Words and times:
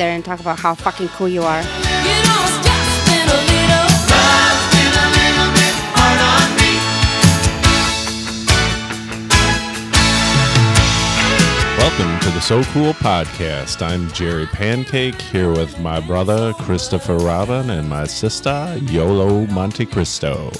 there 0.00 0.12
and 0.12 0.24
talk 0.24 0.40
about 0.40 0.58
how 0.58 0.74
fucking 0.74 1.08
cool 1.08 1.28
you 1.28 1.42
are. 1.42 1.60
Welcome 11.76 12.18
to 12.20 12.30
the 12.30 12.40
So 12.40 12.64
Cool 12.72 12.94
Podcast. 12.94 13.82
I'm 13.82 14.10
Jerry 14.12 14.46
Pancake 14.46 15.20
here 15.20 15.50
with 15.50 15.78
my 15.80 16.00
brother 16.00 16.54
Christopher 16.54 17.18
Robin 17.18 17.68
and 17.68 17.86
my 17.86 18.06
sister 18.06 18.80
Yolo 18.84 19.44
Monte 19.48 19.84
Cristo. 19.84 20.50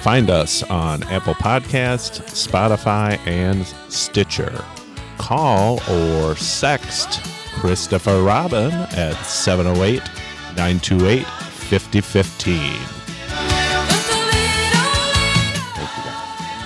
Find 0.00 0.30
us 0.30 0.62
on 0.62 1.02
Apple 1.04 1.34
Podcast, 1.34 2.22
Spotify, 2.30 3.18
and 3.26 3.66
Stitcher. 3.90 4.64
Call 5.18 5.74
or 5.74 6.34
sext 6.36 7.39
Christopher 7.54 8.22
Robin 8.22 8.72
at 8.72 9.14
708 9.24 9.98
928 10.56 11.26
5015. 11.26 12.78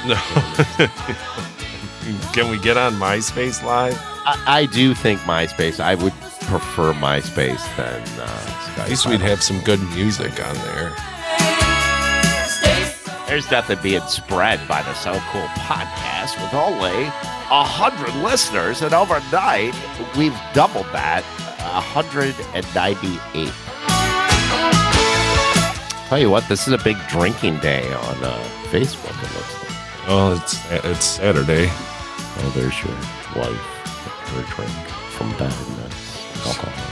No. 0.06 0.16
Can 2.34 2.50
we 2.50 2.58
get 2.58 2.76
on 2.76 2.92
MySpace 2.94 3.62
Live? 3.64 3.94
I, 4.26 4.42
I 4.46 4.66
do 4.66 4.94
think 4.94 5.20
MySpace. 5.20 5.80
I 5.80 5.94
would 5.94 6.12
prefer 6.42 6.92
MySpace 6.92 7.64
than 7.76 8.02
uh, 8.20 8.26
Skype. 8.26 8.78
At 8.78 8.88
least 8.90 9.06
we'd 9.06 9.20
have 9.20 9.42
some 9.42 9.60
good 9.60 9.80
music 9.94 10.32
on 10.44 10.54
there. 10.56 10.94
There's 13.26 13.50
nothing 13.50 13.78
being 13.82 14.06
spread 14.06 14.60
by 14.68 14.82
the 14.82 14.92
So 14.94 15.12
Cool 15.30 15.42
podcast 15.56 16.40
with 16.40 16.52
only 16.54 17.10
a 17.50 17.64
hundred 17.64 18.14
listeners, 18.22 18.82
and 18.82 18.94
overnight 18.94 19.74
we've 20.16 20.38
doubled 20.52 20.86
that, 20.92 21.22
hundred 21.58 22.34
and 22.54 22.66
ninety-eight. 22.74 23.52
Tell 26.08 26.18
you 26.18 26.30
what, 26.30 26.46
this 26.48 26.66
is 26.66 26.72
a 26.72 26.78
big 26.84 26.96
drinking 27.08 27.58
day 27.58 27.92
on 27.92 28.24
uh, 28.24 28.42
Facebook. 28.70 29.16
It 29.22 29.34
looks 29.34 29.54
like. 29.62 30.08
Oh, 30.08 30.34
it's 30.40 30.58
it's 30.84 31.04
Saturday. 31.04 31.68
Oh, 31.70 32.52
there's 32.54 32.78
your 32.82 32.94
wife, 33.36 33.56
her 34.28 34.42
drink 34.54 34.70
from 35.10 35.30
bed 35.32 35.52
alcohol. 36.44 36.90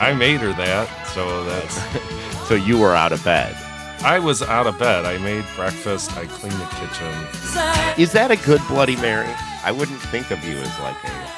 I 0.00 0.14
made 0.14 0.40
her 0.40 0.52
that, 0.52 0.88
so 1.08 1.44
that's. 1.44 1.80
So 2.50 2.56
you 2.56 2.80
were 2.80 2.96
out 2.96 3.12
of 3.12 3.22
bed. 3.22 3.56
I 4.02 4.18
was 4.18 4.42
out 4.42 4.66
of 4.66 4.78
bed. 4.78 5.04
I 5.04 5.18
made 5.18 5.44
breakfast. 5.56 6.16
I 6.16 6.26
cleaned 6.26 6.56
the 6.56 6.66
kitchen. 6.66 8.00
Is 8.02 8.12
that 8.12 8.30
a 8.30 8.36
good 8.36 8.60
Bloody 8.68 8.96
Mary? 8.96 9.28
I 9.62 9.72
wouldn't 9.72 10.00
think 10.00 10.30
of 10.30 10.42
you 10.44 10.56
as 10.56 10.78
like 10.80 10.96
a. 11.04 11.30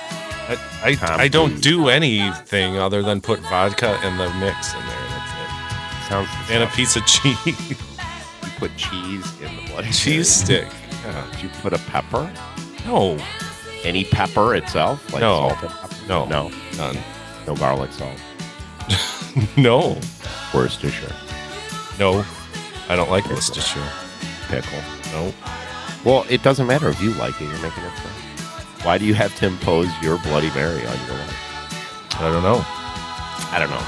I 0.84 0.96
I, 1.22 1.28
don't 1.28 1.60
do 1.62 1.88
anything 1.88 2.76
other 2.76 3.02
than 3.02 3.20
put 3.20 3.40
vodka 3.40 3.98
in 4.06 4.16
the 4.16 4.28
mix 4.34 4.74
in 4.74 4.80
there. 4.80 4.98
That's 5.08 6.08
Sounds 6.08 6.28
it. 6.50 6.54
And 6.54 6.62
a 6.64 6.66
piece 6.68 6.94
of 6.96 7.06
cheese, 7.06 7.36
You 7.46 7.76
put 8.58 8.76
cheese 8.76 9.24
in 9.40 9.56
the 9.56 9.62
Bloody 9.70 9.90
cheese 9.90 10.48
Mary. 10.48 10.64
stick. 10.64 10.68
Yeah. 11.04 11.30
Did 11.32 11.42
you 11.44 11.48
put 11.62 11.72
a 11.72 11.78
pepper? 11.78 12.30
No, 12.86 13.18
Any 13.84 14.04
pepper 14.04 14.54
itself? 14.56 15.12
Like 15.12 15.20
No. 15.22 15.48
salt 15.50 15.62
and 15.62 15.70
pepper? 15.70 15.96
No. 16.08 16.24
No. 16.26 16.50
none. 16.76 16.98
No 17.46 17.54
garlic 17.56 17.92
salt. 17.92 18.18
No, 19.56 19.98
Worcestershire. 20.52 21.14
no. 21.98 22.24
I 22.92 22.96
don't 22.96 23.08
like 23.08 23.26
Worcestershire. 23.30 23.88
Pickle. 24.48 24.78
No. 25.12 25.32
Well, 26.04 26.26
it 26.28 26.42
doesn't 26.42 26.66
matter 26.66 26.90
if 26.90 27.00
you 27.00 27.12
like 27.14 27.40
it. 27.40 27.44
You're 27.44 27.52
making 27.62 27.84
it 27.84 27.90
fun. 27.90 28.84
Why 28.84 28.98
do 28.98 29.06
you 29.06 29.14
have 29.14 29.34
to 29.36 29.46
impose 29.46 29.88
your 30.02 30.18
Bloody 30.18 30.50
Mary 30.50 30.84
on 30.86 30.98
your 31.06 31.14
wife? 31.16 32.16
I 32.20 32.30
don't 32.30 32.42
know. 32.42 32.60
I 33.50 33.56
don't 33.58 33.70
know. 33.70 33.80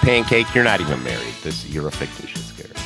Pancake, 0.00 0.54
you're 0.54 0.64
not 0.64 0.80
even 0.80 1.02
married. 1.04 1.34
This 1.42 1.68
you're 1.68 1.86
a 1.88 1.92
fictitious 1.92 2.50
character. 2.52 2.80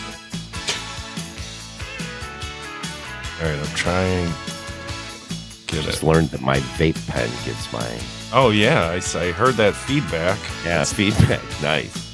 All 3.41 3.49
right, 3.49 3.61
I'm 3.61 3.75
trying. 3.77 4.27
Get 5.69 5.85
Just 5.85 6.03
it. 6.03 6.07
learned 6.07 6.31
that 6.31 6.41
my 6.41 6.59
vape 6.81 6.99
pen 7.07 7.31
gets 7.45 7.73
my 7.73 8.01
Oh 8.33 8.51
yeah, 8.51 8.91
I 8.91 9.31
heard 9.31 9.55
that 9.55 9.77
feedback. 9.77 10.37
yeah 10.65 10.83
feedback. 10.83 11.41
Nice. 11.63 12.10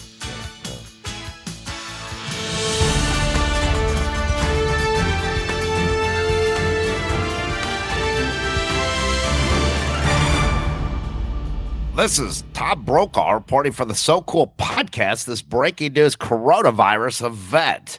This 12.07 12.21
is 12.21 12.45
Tom 12.53 12.85
Brokaw 12.85 13.33
reporting 13.33 13.73
for 13.73 13.85
the 13.85 13.97
So 13.97 14.23
Cool 14.23 14.55
podcast. 14.61 15.25
This 15.25 15.43
breaking 15.43 15.95
news 15.95 16.15
coronavirus 16.15 17.27
event. 17.27 17.99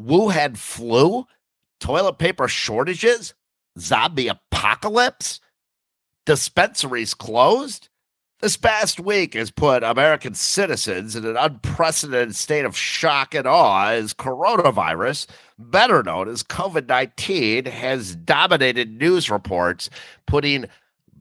Wuhan 0.00 0.56
flu, 0.56 1.26
toilet 1.80 2.18
paper 2.18 2.46
shortages, 2.46 3.34
zombie 3.76 4.28
apocalypse, 4.28 5.40
dispensaries 6.26 7.12
closed. 7.12 7.88
This 8.40 8.56
past 8.56 9.00
week 9.00 9.34
has 9.34 9.50
put 9.50 9.82
American 9.82 10.34
citizens 10.34 11.16
in 11.16 11.26
an 11.26 11.36
unprecedented 11.36 12.36
state 12.36 12.64
of 12.64 12.76
shock 12.76 13.34
and 13.34 13.48
awe 13.48 13.88
as 13.88 14.14
coronavirus, 14.14 15.26
better 15.58 16.04
known 16.04 16.28
as 16.28 16.44
COVID 16.44 16.86
19, 16.86 17.64
has 17.64 18.14
dominated 18.14 18.96
news 18.96 19.28
reports, 19.28 19.90
putting 20.28 20.66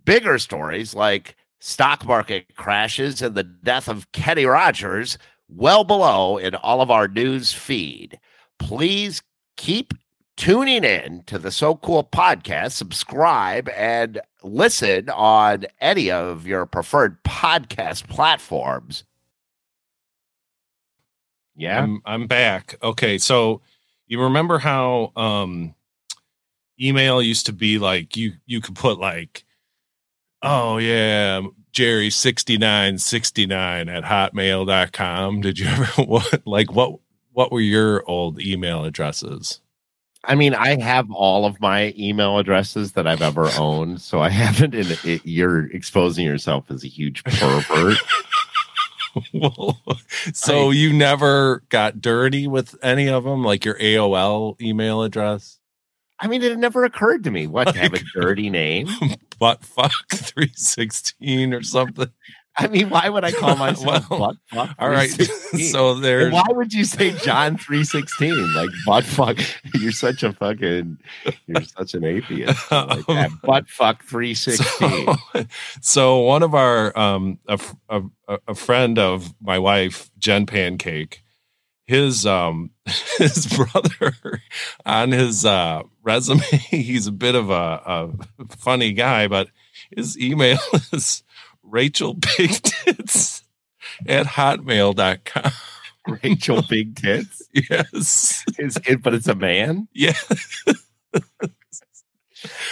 bigger 0.05 0.37
stories 0.37 0.93
like 0.93 1.35
stock 1.59 2.05
market 2.05 2.55
crashes 2.55 3.21
and 3.21 3.35
the 3.35 3.43
death 3.43 3.87
of 3.87 4.11
Kenny 4.11 4.45
Rogers 4.45 5.17
well 5.47 5.83
below 5.83 6.37
in 6.37 6.55
all 6.55 6.81
of 6.81 6.91
our 6.91 7.07
news 7.07 7.53
feed. 7.53 8.19
Please 8.59 9.21
keep 9.57 9.93
tuning 10.37 10.83
in 10.83 11.23
to 11.25 11.37
the 11.37 11.51
So 11.51 11.75
Cool 11.75 12.03
podcast, 12.03 12.71
subscribe 12.71 13.67
and 13.75 14.21
listen 14.41 15.09
on 15.09 15.65
any 15.81 16.09
of 16.09 16.47
your 16.47 16.65
preferred 16.65 17.21
podcast 17.23 18.07
platforms. 18.07 19.03
Yeah. 21.55 21.83
I'm 21.83 22.01
I'm 22.05 22.25
back. 22.27 22.77
Okay, 22.81 23.17
so 23.17 23.61
you 24.07 24.21
remember 24.21 24.59
how 24.59 25.11
um 25.17 25.75
email 26.79 27.21
used 27.21 27.47
to 27.47 27.53
be 27.53 27.77
like 27.77 28.15
you 28.15 28.33
you 28.45 28.61
could 28.61 28.75
put 28.75 28.97
like 28.97 29.43
oh 30.41 30.77
yeah 30.77 31.41
Jerry 31.71 32.09
6969 32.09 33.89
at 33.89 34.03
hotmail.com. 34.03 35.41
Did 35.41 35.59
you 35.59 35.67
ever 35.69 35.85
what 36.03 36.41
like 36.45 36.73
what 36.73 36.99
what 37.31 37.51
were 37.51 37.61
your 37.61 38.03
old 38.09 38.41
email 38.41 38.83
addresses? 38.83 39.61
I 40.25 40.35
mean, 40.35 40.53
I 40.53 40.77
have 40.81 41.09
all 41.11 41.45
of 41.45 41.61
my 41.61 41.93
email 41.97 42.37
addresses 42.37 42.91
that 42.93 43.07
I've 43.07 43.21
ever 43.21 43.49
owned, 43.57 44.01
so 44.01 44.19
I 44.19 44.29
haven't. 44.41 44.75
And 44.75 44.99
it, 45.05 45.21
you're 45.25 45.67
exposing 45.67 46.25
yourself 46.25 46.69
as 46.69 46.83
a 46.83 46.87
huge 46.87 47.23
pervert. 47.23 47.97
well, 49.33 49.79
so 50.33 50.71
you 50.71 50.91
never 50.91 51.63
got 51.69 52.01
dirty 52.01 52.47
with 52.47 52.75
any 52.83 53.07
of 53.07 53.23
them 53.23 53.43
like 53.43 53.63
your 53.63 53.75
AOL 53.75 54.59
email 54.61 55.03
address? 55.03 55.58
I 56.19 56.27
mean, 56.27 56.41
it 56.43 56.57
never 56.59 56.83
occurred 56.83 57.23
to 57.25 57.31
me 57.31 57.47
what 57.47 57.73
to 57.73 57.79
have 57.79 57.93
a 57.93 57.99
dirty 58.21 58.49
name. 58.49 58.87
Butt 59.39 59.63
fuck 59.63 59.91
316 60.13 61.53
or 61.53 61.63
something. 61.63 62.09
I 62.57 62.67
mean, 62.67 62.89
why 62.89 63.07
would 63.07 63.23
I 63.23 63.31
call 63.31 63.55
myself 63.55 64.09
Well, 64.09 64.19
butt 64.19 64.35
fuck? 64.51 64.75
All 64.79 64.89
right. 64.89 65.09
316? 65.09 65.71
So 65.71 65.93
And 65.93 66.03
there's 66.03 66.33
why 66.33 66.43
would 66.49 66.73
you 66.73 66.83
say 66.83 67.11
John 67.11 67.55
three 67.57 67.85
sixteen 67.85 68.53
like 68.53 68.69
butt 68.85 69.05
fuck? 69.05 69.37
You're 69.75 69.93
such 69.93 70.23
a 70.23 70.33
fucking, 70.33 70.97
you're 71.47 71.63
such 71.63 71.93
an 71.93 72.03
atheist. 72.03 72.69
Like 72.69 73.05
that. 73.05 73.31
Butt 73.43 73.69
fuck 73.69 74.03
three 74.03 74.33
sixteen. 74.33 75.07
so, 75.33 75.45
so 75.79 76.17
one 76.19 76.43
of 76.43 76.53
our 76.53 76.97
um 76.99 77.39
a, 77.47 77.57
a- 77.87 78.39
a 78.47 78.55
friend 78.55 78.99
of 78.99 79.33
my 79.41 79.57
wife 79.57 80.11
jen 80.19 80.45
pancake 80.45 81.23
his 81.89 82.23
um 82.23 82.69
his 83.17 83.47
brother 83.47 84.43
on 84.85 85.11
his 85.11 85.43
uh 85.43 85.81
resume. 86.03 86.41
He's 86.69 87.07
a 87.07 87.11
bit 87.11 87.33
of 87.33 87.49
a, 87.49 87.81
a 87.83 88.09
funny 88.57 88.93
guy 88.93 89.27
but 89.27 89.49
his 89.89 90.17
email 90.17 90.59
is 90.93 91.23
rachel 91.63 92.13
big 92.13 92.51
tits 92.61 93.43
at 94.07 94.27
hotmail.com 94.27 95.51
Rachel 96.23 96.63
Big 96.67 96.95
Tits? 96.95 97.49
Yes. 97.53 98.43
Is 98.57 98.77
it, 98.87 99.03
but 99.03 99.13
it's 99.13 99.27
a 99.27 99.35
man. 99.35 99.87
yeah. 99.93 100.13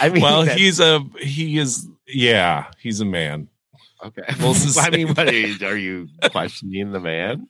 I 0.00 0.08
mean, 0.08 0.22
well 0.22 0.42
he's 0.42 0.80
a 0.80 1.04
he 1.20 1.58
is 1.58 1.86
yeah 2.06 2.66
he's 2.78 3.00
a 3.00 3.04
man. 3.04 3.48
Okay. 4.02 4.22
we'll 4.40 4.54
I 4.78 4.90
mean, 4.90 5.08
what 5.08 5.32
is, 5.32 5.62
are 5.62 5.76
you 5.76 6.08
questioning 6.30 6.92
the 6.92 7.00
man? 7.00 7.48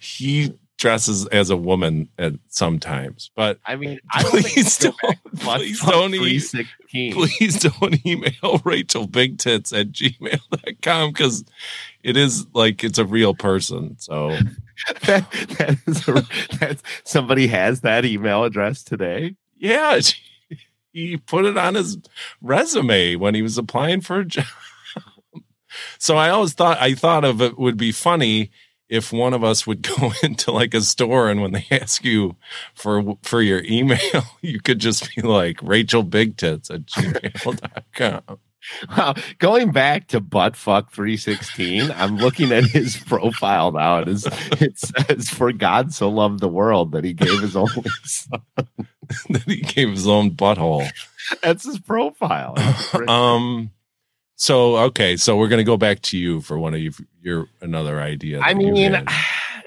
he 0.00 0.54
dresses 0.76 1.26
as 1.28 1.50
a 1.50 1.56
woman 1.56 2.08
at 2.18 2.34
sometimes, 2.48 3.30
but 3.34 3.58
I 3.64 3.76
mean, 3.76 3.98
I 4.12 4.22
please 4.22 4.78
don't, 4.78 4.96
please 5.38 5.80
don't, 5.80 6.14
e- 6.14 7.12
please 7.12 7.60
don't 7.60 8.06
email 8.06 8.60
Rachel 8.64 9.06
Big 9.06 9.38
Tits 9.38 9.72
at 9.72 9.92
gmail.com 9.92 11.12
because 11.12 11.44
it 12.02 12.16
is 12.16 12.46
like 12.52 12.84
it's 12.84 12.98
a 12.98 13.04
real 13.04 13.34
person. 13.34 13.96
So 13.98 14.30
that, 15.06 15.30
that 15.58 15.78
is 15.86 16.06
a, 16.08 16.26
that's, 16.58 16.82
somebody 17.04 17.46
has 17.46 17.80
that 17.80 18.04
email 18.04 18.44
address 18.44 18.82
today. 18.82 19.34
yeah, 19.56 19.98
he 20.92 21.16
put 21.16 21.44
it 21.46 21.56
on 21.56 21.74
his 21.74 21.98
resume 22.42 23.16
when 23.16 23.34
he 23.34 23.42
was 23.42 23.56
applying 23.58 24.02
for 24.02 24.20
a 24.20 24.24
job. 24.24 24.44
So 25.98 26.16
I 26.16 26.30
always 26.30 26.54
thought 26.54 26.78
I 26.78 26.94
thought 26.94 27.24
of 27.24 27.42
it 27.42 27.58
would 27.58 27.76
be 27.76 27.92
funny 27.92 28.50
if 28.88 29.12
one 29.12 29.34
of 29.34 29.42
us 29.44 29.66
would 29.66 29.82
go 29.98 30.12
into 30.22 30.52
like 30.52 30.74
a 30.74 30.80
store 30.80 31.28
and 31.28 31.42
when 31.42 31.52
they 31.52 31.66
ask 31.70 32.04
you 32.04 32.36
for 32.74 33.16
for 33.22 33.42
your 33.42 33.62
email, 33.64 34.22
you 34.40 34.60
could 34.60 34.78
just 34.78 35.14
be 35.14 35.22
like 35.22 35.58
Rachel 35.62 36.02
Big 36.02 36.36
Tits 36.36 36.70
at 36.70 36.86
gmail.com. 36.86 38.38
Wow. 38.96 39.14
Going 39.38 39.70
back 39.70 40.08
to 40.08 40.20
buttfuck 40.20 40.90
316, 40.90 41.88
I'm 41.92 42.16
looking 42.16 42.50
at 42.50 42.64
his 42.64 42.96
profile 42.96 43.70
now. 43.70 43.98
And 43.98 44.08
it's, 44.08 44.26
it 44.60 44.76
says, 44.76 45.30
For 45.30 45.52
God 45.52 45.94
so 45.94 46.08
loved 46.08 46.40
the 46.40 46.48
world 46.48 46.90
that 46.90 47.04
he 47.04 47.12
gave 47.12 47.40
his 47.40 47.54
only 47.54 47.84
son. 48.02 48.42
that 49.30 49.44
he 49.46 49.60
gave 49.60 49.90
his 49.90 50.08
own 50.08 50.32
butthole. 50.32 50.90
That's 51.42 51.64
his 51.64 51.78
profile. 51.78 52.56
Um 53.06 53.70
so 54.36 54.76
okay, 54.76 55.16
so 55.16 55.36
we're 55.36 55.48
gonna 55.48 55.64
go 55.64 55.76
back 55.76 56.00
to 56.02 56.18
you 56.18 56.40
for 56.42 56.58
one 56.58 56.74
of 56.74 56.80
you 56.80 56.92
your 57.22 57.48
another 57.60 58.00
idea. 58.00 58.40
I 58.40 58.54
mean, 58.54 58.92
had. 58.92 59.08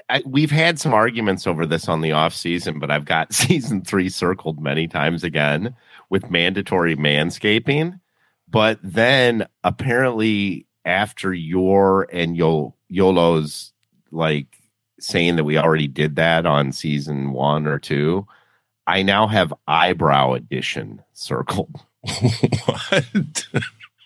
I, 0.08 0.24
we've 0.26 0.50
had 0.50 0.80
some 0.80 0.92
arguments 0.92 1.46
over 1.46 1.64
this 1.64 1.88
on 1.88 2.00
the 2.00 2.10
off 2.10 2.34
season, 2.34 2.80
but 2.80 2.90
I've 2.90 3.04
got 3.04 3.32
season 3.34 3.82
three 3.82 4.08
circled 4.08 4.60
many 4.60 4.88
times 4.88 5.22
again 5.22 5.76
with 6.08 6.30
mandatory 6.30 6.96
manscaping. 6.96 8.00
But 8.48 8.80
then 8.82 9.46
apparently, 9.62 10.66
after 10.84 11.32
your 11.32 12.08
and 12.12 12.36
Yo 12.36 12.74
Yolo's 12.88 13.72
like 14.10 14.56
saying 14.98 15.36
that 15.36 15.44
we 15.44 15.56
already 15.56 15.86
did 15.86 16.16
that 16.16 16.46
on 16.46 16.72
season 16.72 17.32
one 17.32 17.66
or 17.66 17.78
two, 17.78 18.26
I 18.86 19.02
now 19.02 19.28
have 19.28 19.54
eyebrow 19.68 20.32
edition 20.32 21.02
circled. 21.12 21.84
what? 22.64 23.46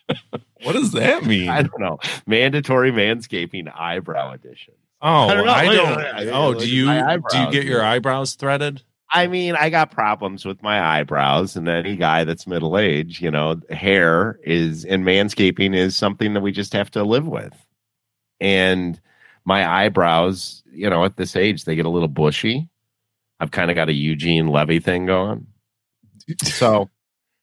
what 0.62 0.73
does 0.73 0.93
that 0.93 1.25
mean? 1.25 1.49
I 1.49 1.62
don't 1.62 1.81
know. 1.81 1.99
Mandatory 2.27 2.93
manscaping 2.93 3.73
eyebrow 3.75 4.33
edition. 4.33 4.75
Oh, 5.01 5.29
I 5.29 5.35
don't 5.35 5.47
know. 5.47 5.53
I 5.53 5.65
don't. 5.65 5.99
that. 5.99 6.29
oh, 6.33 6.55
do 6.55 6.69
you 6.69 6.87
do 6.87 7.39
you 7.39 7.51
get 7.51 7.65
your 7.65 7.85
eyebrows 7.85 8.35
threaded? 8.35 8.83
I 9.11 9.27
mean, 9.29 9.55
I 9.55 9.71
got 9.71 9.91
problems 9.91 10.45
with 10.45 10.62
my 10.62 10.99
eyebrows, 10.99 11.56
and 11.56 11.69
any 11.69 11.95
guy 11.95 12.25
that's 12.25 12.47
middle 12.47 12.77
aged, 12.79 13.21
you 13.21 13.31
know, 13.31 13.61
hair 13.71 14.41
is 14.43 14.85
and 14.85 15.05
manscaping 15.05 15.75
is 15.75 15.97
something 15.97 16.35
that 16.35 16.41
we 16.41 16.53
just 16.53 16.73
have 16.73 16.91
to 16.93 17.05
live 17.05 17.29
with. 17.29 17.55
And 18.41 19.01
my 19.45 19.85
eyebrows, 19.85 20.62
you 20.73 20.89
know, 20.91 21.05
at 21.05 21.17
this 21.17 21.37
age, 21.37 21.65
they 21.65 21.77
get 21.77 21.87
a 21.87 21.91
little 21.91 22.09
bushy. 22.09 22.69
I've 23.41 23.51
kind 23.51 23.71
of 23.71 23.75
got 23.75 23.89
a 23.89 23.93
Eugene 23.93 24.49
Levy 24.49 24.81
thing 24.81 25.06
going. 25.06 25.47
So 26.43 26.89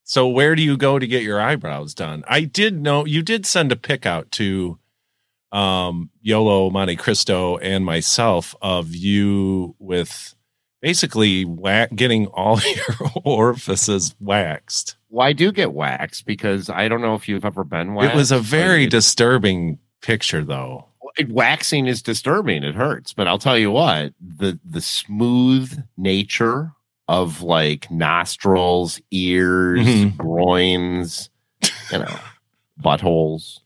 So 0.04 0.28
where 0.28 0.56
do 0.56 0.62
you 0.62 0.76
go 0.78 1.00
to 1.00 1.08
get 1.08 1.24
your 1.24 1.40
eyebrows 1.40 1.94
done? 1.94 2.24
I 2.28 2.42
did 2.42 2.82
know 2.82 3.06
you 3.06 3.22
did 3.22 3.46
send 3.46 3.72
a 3.72 3.76
pic 3.76 4.06
out 4.06 4.30
to 4.32 4.78
um 5.52 6.10
Yolo 6.22 6.70
Monte 6.70 6.96
Cristo 6.96 7.58
and 7.58 7.84
myself 7.86 8.56
of 8.62 8.96
you 8.96 9.76
with 9.80 10.34
basically 10.82 11.46
wa- 11.46 11.88
getting 11.94 12.28
all 12.28 12.60
your 12.76 13.12
orifices 13.24 14.16
waxed. 14.20 14.96
well, 15.10 15.28
I 15.28 15.34
do 15.34 15.52
get 15.52 15.74
waxed 15.74 16.26
because 16.26 16.70
I 16.70 16.88
don't 16.88 17.02
know 17.02 17.16
if 17.16 17.28
you've 17.28 17.46
ever 17.46 17.64
been 17.64 17.94
waxed. 17.96 18.14
it 18.14 18.18
was 18.18 18.32
a 18.32 18.40
very 18.40 18.88
disturbing 18.88 19.78
picture 20.02 20.44
though. 20.44 20.88
waxing 21.30 21.88
is 21.88 22.02
disturbing. 22.02 22.64
It 22.64 22.74
hurts, 22.76 23.12
but 23.14 23.28
I'll 23.28 23.38
tell 23.38 23.58
you 23.58 23.72
what 23.72 24.14
the 24.20 24.58
the 24.64 24.82
smooth 24.82 25.84
nature 25.98 26.72
of 27.12 27.42
like 27.42 27.92
nostrils, 27.92 29.00
ears, 29.12 29.80
Mhm. 29.86 30.16
groins, 30.16 31.30
you 31.92 32.00
know, 32.00 32.20
buttholes, 32.82 33.60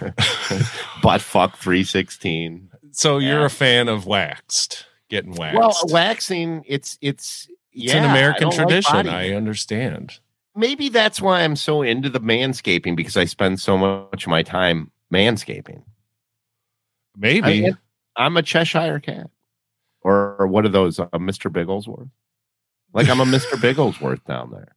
butt 1.02 1.20
fuck 1.20 1.56
three 1.56 1.82
sixteen. 1.84 2.70
So 2.92 3.18
you're 3.18 3.40
Yeah. 3.40 3.46
a 3.46 3.50
fan 3.50 3.88
of 3.88 4.06
waxed, 4.06 4.86
getting 5.08 5.32
waxed. 5.34 5.58
Well, 5.58 5.74
waxing 5.88 6.62
it's 6.66 6.96
it's 7.00 7.48
it's 7.72 7.92
an 7.92 8.04
American 8.04 8.48
like 8.48 8.56
tradition. 8.56 9.08
I 9.08 9.32
understand. 9.32 10.18
maybe 10.54 10.88
that's 10.88 11.20
why 11.20 11.42
I'm 11.42 11.56
so 11.56 11.82
into 11.82 12.08
the 12.08 12.20
manscaping 12.20 12.96
because 12.96 13.16
I 13.16 13.26
spend 13.26 13.60
so 13.60 13.76
much 13.76 14.24
of 14.24 14.30
my 14.30 14.42
time 14.42 14.90
manscaping. 15.12 15.82
Maybe. 17.16 17.42
I 17.46 17.50
mean, 17.62 17.78
I'm 18.16 18.36
a 18.38 18.42
Cheshire 18.42 19.00
cat. 19.00 19.28
Or, 20.00 20.36
or 20.38 20.46
what 20.46 20.64
are 20.64 20.70
those? 20.70 20.98
Uh, 21.00 21.06
Mr. 21.16 21.50
Bigglesworth? 21.50 22.08
Like 22.96 23.08
I'm 23.08 23.20
a 23.20 23.24
Mr. 23.36 23.52
Bigglesworth 23.60 24.24
down 24.24 24.50
there. 24.50 24.74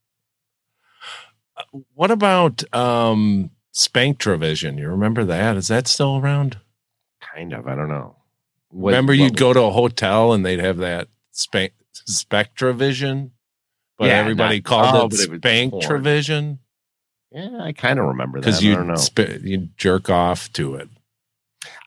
What 1.93 2.11
about 2.11 2.63
um 2.73 3.51
Spanktravision? 3.73 4.77
You 4.77 4.89
remember 4.89 5.23
that? 5.25 5.57
Is 5.57 5.67
that 5.69 5.87
still 5.87 6.17
around? 6.17 6.59
Kind 7.33 7.53
of. 7.53 7.67
I 7.67 7.75
don't 7.75 7.89
know. 7.89 8.15
What- 8.69 8.91
remember 8.91 9.13
what 9.13 9.19
you'd 9.19 9.37
go 9.37 9.53
to 9.53 9.61
a 9.63 9.71
hotel 9.71 10.33
and 10.33 10.45
they'd 10.45 10.59
have 10.59 10.77
that 10.77 11.07
spank 11.31 11.73
Spectravision, 12.09 13.31
but 13.97 14.05
Yeah, 14.07 14.13
everybody 14.19 14.57
not- 14.57 14.63
called 14.65 14.95
oh, 14.95 15.05
it 15.05 15.11
was 15.11 15.27
Yeah, 17.31 17.61
I 17.61 17.73
kind 17.73 17.99
of 17.99 18.05
remember 18.05 18.39
that. 18.39 18.45
because 18.45 18.63
you 18.63 18.81
know. 18.83 18.95
sp- 18.95 19.43
you 19.43 19.69
jerk 19.77 20.09
off 20.09 20.51
to 20.53 20.75
it. 20.75 20.89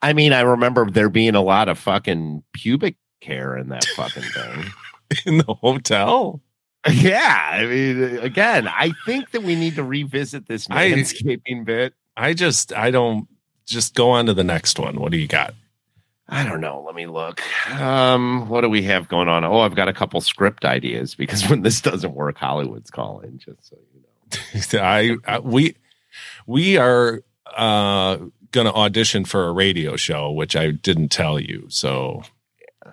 I 0.02 0.12
mean, 0.12 0.32
I 0.32 0.40
remember 0.42 0.90
there 0.90 1.08
being 1.08 1.34
a 1.34 1.40
lot 1.42 1.68
of 1.68 1.78
fucking 1.78 2.42
pubic 2.52 2.96
hair 3.22 3.56
in 3.56 3.68
that 3.70 3.84
fucking 3.96 4.22
thing. 4.22 4.64
in 5.26 5.38
the 5.38 5.54
hotel. 5.54 6.40
yeah. 6.90 7.50
I 7.52 7.66
mean, 7.66 8.18
again, 8.18 8.66
I 8.68 8.92
think 9.06 9.30
that 9.32 9.42
we 9.42 9.54
need 9.54 9.76
to 9.76 9.84
revisit 9.84 10.46
this 10.46 10.66
I- 10.70 10.90
manscaping 10.92 11.64
bit. 11.64 11.94
I 12.16 12.34
just 12.34 12.72
I 12.74 12.90
don't 12.90 13.26
just 13.66 13.94
go 13.94 14.10
on 14.10 14.26
to 14.26 14.34
the 14.34 14.44
next 14.44 14.78
one. 14.78 15.00
What 15.00 15.12
do 15.12 15.18
you 15.18 15.28
got? 15.28 15.54
I 16.28 16.44
don't 16.44 16.60
know. 16.60 16.82
Let 16.86 16.94
me 16.94 17.06
look. 17.06 17.42
Um, 17.70 18.48
what 18.48 18.62
do 18.62 18.68
we 18.68 18.82
have 18.84 19.08
going 19.08 19.28
on? 19.28 19.44
Oh, 19.44 19.60
I've 19.60 19.74
got 19.74 19.88
a 19.88 19.92
couple 19.92 20.20
script 20.20 20.64
ideas 20.64 21.14
because 21.14 21.46
when 21.50 21.62
this 21.62 21.80
doesn't 21.80 22.14
work, 22.14 22.38
Hollywood's 22.38 22.90
calling. 22.90 23.38
Just 23.38 23.68
so 23.68 23.76
you 23.94 24.00
know. 24.00 24.82
I, 24.82 25.16
I 25.26 25.38
we 25.40 25.74
we 26.46 26.76
are 26.78 27.22
uh 27.54 28.16
going 28.50 28.66
to 28.66 28.72
audition 28.74 29.24
for 29.24 29.46
a 29.46 29.52
radio 29.52 29.96
show, 29.96 30.30
which 30.30 30.54
I 30.56 30.70
didn't 30.70 31.08
tell 31.08 31.40
you. 31.40 31.66
So 31.68 32.22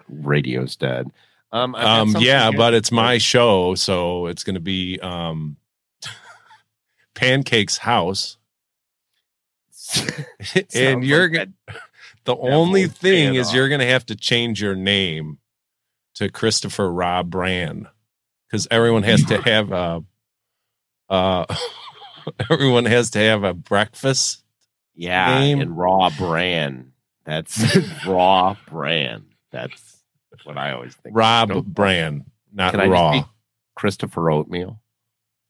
radio's 0.08 0.76
dead. 0.76 1.12
Um, 1.52 1.74
um 1.76 2.16
yeah, 2.20 2.52
but 2.52 2.74
it's 2.74 2.92
my 2.92 3.18
show, 3.18 3.76
so 3.76 4.28
it's 4.28 4.44
going 4.44 4.56
to 4.56 4.60
be 4.60 5.00
um 5.00 5.58
Pancake's 7.16 7.78
house. 7.78 8.38
and 10.76 11.04
you're 11.04 11.32
like 11.32 11.50
the 12.26 12.36
only 12.36 12.88
thing 12.88 13.36
is 13.36 13.48
Standoff. 13.48 13.54
you're 13.56 13.70
going 13.70 13.80
to 13.80 13.88
have 13.88 14.06
to 14.08 14.16
change 14.16 14.62
your 14.62 14.76
name 14.76 15.40
to 16.16 16.30
Christopher 16.30 16.92
Rob 16.92 17.30
Brand 17.30 17.88
because 18.46 18.68
everyone 18.70 19.04
has 19.04 19.24
to 19.26 19.42
have 19.42 19.72
a 19.72 20.04
uh 21.10 21.46
everyone 22.52 22.86
has 22.86 23.10
to 23.12 23.20
have 23.20 23.44
a 23.44 23.54
breakfast 23.54 24.44
yeah, 24.96 25.40
name. 25.40 25.62
and 25.62 25.78
raw 25.78 26.10
brand. 26.10 26.92
That's 27.24 28.06
raw 28.06 28.58
brand. 28.68 29.26
That's 29.52 29.99
what 30.46 30.58
I 30.58 30.72
always 30.74 30.96
think. 30.96 31.16
Rob 31.16 31.50
Don't- 31.50 31.66
Brand, 31.74 32.26
not 32.54 32.72
Can 32.72 32.80
I 32.82 32.86
just 32.86 32.92
raw. 32.92 33.12
be 33.14 33.24
Christopher 33.76 34.30
Oatmeal. 34.32 34.82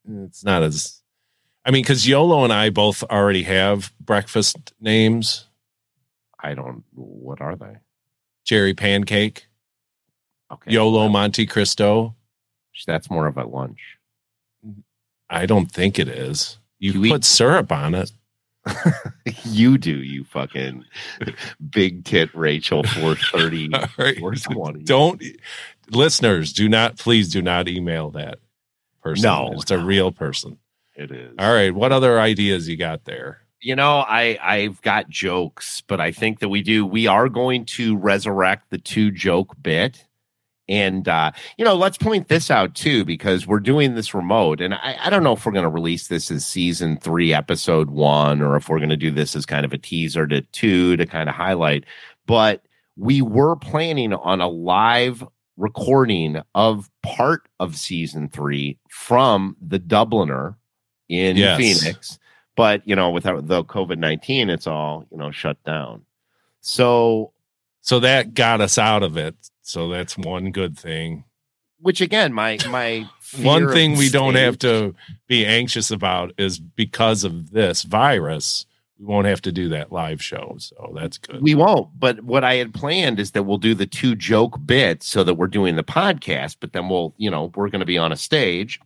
it's 0.08 0.44
not 0.44 0.62
as 0.62 0.96
I 1.64 1.70
mean, 1.70 1.82
because 1.82 2.08
Yolo 2.08 2.42
and 2.44 2.52
I 2.52 2.70
both 2.70 3.02
already 3.04 3.42
have 3.42 3.92
breakfast 4.00 4.72
names. 4.80 5.46
I 6.42 6.54
don't. 6.54 6.84
What 6.94 7.40
are 7.42 7.54
they? 7.54 7.76
Jerry 8.44 8.72
Pancake, 8.72 9.46
Okay, 10.50 10.72
Yolo 10.72 11.04
that- 11.04 11.10
Monte 11.10 11.46
Cristo. 11.46 12.16
That's 12.86 13.10
more 13.10 13.26
of 13.26 13.36
a 13.36 13.44
lunch. 13.44 13.98
I 15.28 15.44
don't 15.46 15.66
think 15.70 15.98
it 15.98 16.08
is. 16.08 16.58
You, 16.78 16.92
You 16.92 17.04
eat- 17.04 17.10
put 17.10 17.24
syrup 17.24 17.70
on 17.70 17.94
it. 17.94 18.10
You 19.44 19.78
do, 19.78 20.02
you 20.02 20.24
fucking 20.24 20.84
big 21.70 22.04
tit 22.04 22.30
Rachel 22.34 22.82
430, 22.82 23.74
All 23.74 23.80
right. 23.98 24.18
420. 24.18 24.84
Don't 24.84 25.22
listeners 25.90 26.52
do 26.52 26.68
not 26.68 26.96
please 26.96 27.28
do 27.30 27.42
not 27.42 27.68
email 27.68 28.10
that 28.10 28.38
person. 29.02 29.22
No, 29.24 29.52
it's 29.52 29.70
a 29.70 29.76
no. 29.76 29.84
real 29.84 30.12
person. 30.12 30.58
It 30.94 31.10
is. 31.10 31.34
All 31.38 31.52
right. 31.52 31.74
What 31.74 31.92
other 31.92 32.20
ideas 32.20 32.68
you 32.68 32.76
got 32.76 33.04
there? 33.04 33.38
You 33.60 33.76
know, 33.76 34.04
I 34.06 34.38
I've 34.42 34.80
got 34.82 35.08
jokes, 35.08 35.82
but 35.86 36.00
I 36.00 36.12
think 36.12 36.40
that 36.40 36.48
we 36.48 36.62
do. 36.62 36.86
We 36.86 37.06
are 37.06 37.28
going 37.28 37.64
to 37.66 37.96
resurrect 37.96 38.70
the 38.70 38.78
two 38.78 39.10
joke 39.10 39.54
bit 39.62 40.06
And 40.70 41.08
uh, 41.08 41.32
you 41.58 41.64
know, 41.64 41.74
let's 41.74 41.98
point 41.98 42.28
this 42.28 42.50
out 42.50 42.74
too, 42.76 43.04
because 43.04 43.46
we're 43.46 43.58
doing 43.60 43.96
this 43.96 44.14
remote, 44.14 44.60
and 44.60 44.72
I, 44.72 44.96
I 45.02 45.10
don't 45.10 45.24
know 45.24 45.32
if 45.32 45.44
we're 45.44 45.52
going 45.52 45.64
to 45.64 45.68
release 45.68 46.06
this 46.06 46.30
as 46.30 46.46
season 46.46 46.96
three, 46.96 47.34
episode 47.34 47.90
one, 47.90 48.40
or 48.40 48.56
if 48.56 48.68
we're 48.68 48.78
going 48.78 48.88
to 48.90 48.96
do 48.96 49.10
this 49.10 49.34
as 49.34 49.44
kind 49.44 49.64
of 49.66 49.72
a 49.72 49.78
teaser 49.78 50.28
to 50.28 50.42
two 50.52 50.96
to 50.96 51.06
kind 51.06 51.28
of 51.28 51.34
highlight. 51.34 51.84
But 52.26 52.64
we 52.96 53.20
were 53.20 53.56
planning 53.56 54.12
on 54.14 54.40
a 54.40 54.48
live 54.48 55.26
recording 55.56 56.40
of 56.54 56.88
part 57.02 57.48
of 57.58 57.76
season 57.76 58.28
three 58.28 58.78
from 58.88 59.56
the 59.60 59.80
Dubliner 59.80 60.54
in 61.08 61.36
Yes. 61.36 61.58
Phoenix. 61.58 62.18
But 62.56 62.86
you 62.86 62.94
know, 62.94 63.10
without 63.10 63.48
the 63.48 63.64
COVID 63.64 63.98
nineteen, 63.98 64.48
it's 64.50 64.68
all 64.68 65.04
you 65.10 65.18
know 65.18 65.32
shut 65.32 65.60
down. 65.64 66.02
So, 66.60 67.32
So 67.80 67.98
that 68.00 68.34
got 68.34 68.60
us 68.60 68.78
out 68.78 69.02
of 69.02 69.16
it. 69.16 69.34
So 69.62 69.88
that's 69.88 70.16
one 70.18 70.50
good 70.52 70.78
thing. 70.78 71.24
which 71.78 72.00
again, 72.00 72.32
my 72.32 72.58
my 72.68 73.08
One 73.42 73.68
thing 73.68 73.96
we 73.96 74.08
don't 74.10 74.34
have 74.34 74.58
to 74.60 74.94
be 75.28 75.46
anxious 75.46 75.90
about 75.92 76.32
is 76.36 76.58
because 76.58 77.22
of 77.22 77.52
this 77.52 77.82
virus, 77.84 78.66
we 78.98 79.06
won't 79.06 79.28
have 79.28 79.40
to 79.42 79.52
do 79.52 79.68
that 79.68 79.92
live 79.92 80.20
show. 80.20 80.56
So 80.58 80.92
that's 80.96 81.16
good. 81.16 81.40
We 81.40 81.54
won't. 81.54 81.88
But 81.98 82.24
what 82.24 82.42
I 82.42 82.56
had 82.56 82.74
planned 82.74 83.20
is 83.20 83.30
that 83.30 83.44
we'll 83.44 83.58
do 83.58 83.74
the 83.74 83.86
two 83.86 84.16
joke 84.16 84.58
bits 84.66 85.06
so 85.06 85.22
that 85.22 85.34
we're 85.34 85.46
doing 85.46 85.76
the 85.76 85.84
podcast, 85.84 86.56
but 86.60 86.72
then 86.72 86.88
we'll, 86.88 87.14
you 87.18 87.30
know, 87.30 87.52
we're 87.54 87.68
going 87.70 87.80
to 87.80 87.86
be 87.86 87.98
on 87.98 88.10
a 88.12 88.16
stage. 88.16 88.80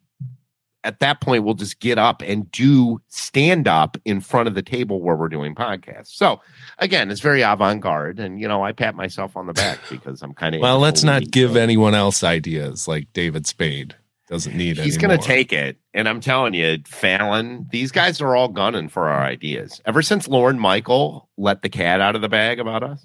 At 0.84 1.00
that 1.00 1.20
point, 1.20 1.44
we'll 1.44 1.54
just 1.54 1.80
get 1.80 1.98
up 1.98 2.22
and 2.22 2.50
do 2.52 3.00
stand 3.08 3.66
up 3.66 3.96
in 4.04 4.20
front 4.20 4.48
of 4.48 4.54
the 4.54 4.62
table 4.62 5.00
where 5.00 5.16
we're 5.16 5.28
doing 5.28 5.54
podcasts. 5.54 6.08
So 6.08 6.40
again, 6.78 7.10
it's 7.10 7.20
very 7.20 7.42
avant 7.42 7.80
garde. 7.80 8.20
And, 8.20 8.38
you 8.38 8.46
know, 8.46 8.62
I 8.62 8.72
pat 8.72 8.94
myself 8.94 9.36
on 9.36 9.46
the 9.46 9.54
back 9.54 9.80
because 9.90 10.22
I'm 10.22 10.34
kind 10.34 10.54
of. 10.54 10.60
well, 10.60 10.78
let's 10.78 11.02
not 11.02 11.30
give 11.30 11.56
anyone 11.56 11.94
else 11.94 12.22
ideas 12.22 12.86
like 12.86 13.12
David 13.12 13.46
Spade 13.46 13.96
doesn't 14.28 14.56
need 14.56 14.78
it. 14.78 14.84
He's 14.84 14.96
going 14.96 15.18
to 15.18 15.24
take 15.24 15.52
it. 15.52 15.76
And 15.92 16.08
I'm 16.08 16.20
telling 16.20 16.54
you, 16.54 16.78
Fallon, 16.86 17.66
these 17.70 17.92
guys 17.92 18.20
are 18.20 18.34
all 18.34 18.48
gunning 18.48 18.88
for 18.88 19.08
our 19.08 19.22
ideas. 19.22 19.80
Ever 19.84 20.02
since 20.02 20.28
Lorne 20.28 20.58
Michael 20.58 21.28
let 21.36 21.62
the 21.62 21.68
cat 21.68 22.00
out 22.00 22.16
of 22.16 22.22
the 22.22 22.28
bag 22.28 22.58
about 22.58 22.82
us. 22.82 23.04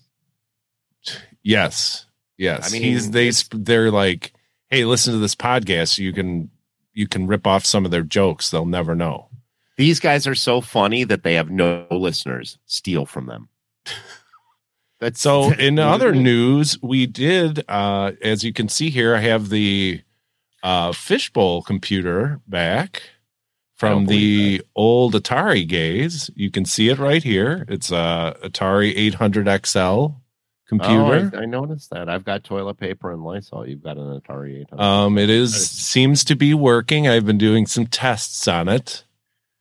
Yes. 1.43 2.05
Yes. 2.37 2.69
I 2.69 2.71
mean, 2.71 2.81
he's 2.83 3.11
they 3.11 3.31
they're 3.51 3.91
like, 3.91 4.33
"Hey, 4.69 4.85
listen 4.85 5.13
to 5.13 5.19
this 5.19 5.35
podcast. 5.35 5.97
You 5.97 6.13
can 6.13 6.49
you 6.99 7.07
can 7.07 7.27
rip 7.27 7.47
off 7.47 7.65
some 7.65 7.85
of 7.85 7.91
their 7.91 8.03
jokes. 8.03 8.51
They'll 8.51 8.65
never 8.65 8.95
know." 8.95 9.29
These 9.79 10.01
guys 10.01 10.27
are 10.27 10.35
so 10.35 10.59
funny 10.59 11.05
that 11.05 11.23
they 11.23 11.35
have 11.35 11.49
no 11.49 11.87
listeners. 11.89 12.57
Steal 12.65 13.05
from 13.05 13.27
them. 13.27 13.47
That's 14.99 15.21
So, 15.21 15.53
in 15.57 15.79
other 15.79 16.13
news, 16.13 16.77
we 16.81 17.05
did 17.05 17.63
uh 17.69 18.11
as 18.21 18.43
you 18.43 18.51
can 18.51 18.67
see 18.67 18.89
here, 18.89 19.15
I 19.15 19.21
have 19.21 19.49
the 19.49 20.01
uh 20.63 20.91
fishbowl 20.91 21.61
computer 21.61 22.41
back 22.45 23.03
from 23.77 24.07
the 24.07 24.61
old 24.75 25.13
Atari 25.13 25.65
gaze. 25.65 26.29
You 26.35 26.51
can 26.51 26.65
see 26.65 26.89
it 26.89 26.99
right 26.99 27.23
here. 27.23 27.65
It's 27.69 27.89
a 27.89 28.35
Atari 28.43 28.91
800 28.93 29.65
XL 29.65 30.07
computer. 30.69 31.31
Oh, 31.33 31.37
I, 31.37 31.41
I 31.41 31.45
noticed 31.45 31.89
that. 31.89 32.07
I've 32.07 32.23
got 32.23 32.43
toilet 32.43 32.75
paper 32.75 33.11
and 33.11 33.23
Lysol. 33.23 33.67
You've 33.67 33.83
got 33.83 33.97
an 33.97 34.21
Atari 34.21 34.61
800. 34.61 34.81
Um, 34.81 35.17
it 35.17 35.29
is 35.29 35.69
seems 35.69 36.23
to 36.25 36.35
be 36.35 36.53
working. 36.53 37.07
I've 37.07 37.25
been 37.25 37.39
doing 37.39 37.65
some 37.65 37.87
tests 37.87 38.47
on 38.47 38.69
it. 38.69 39.03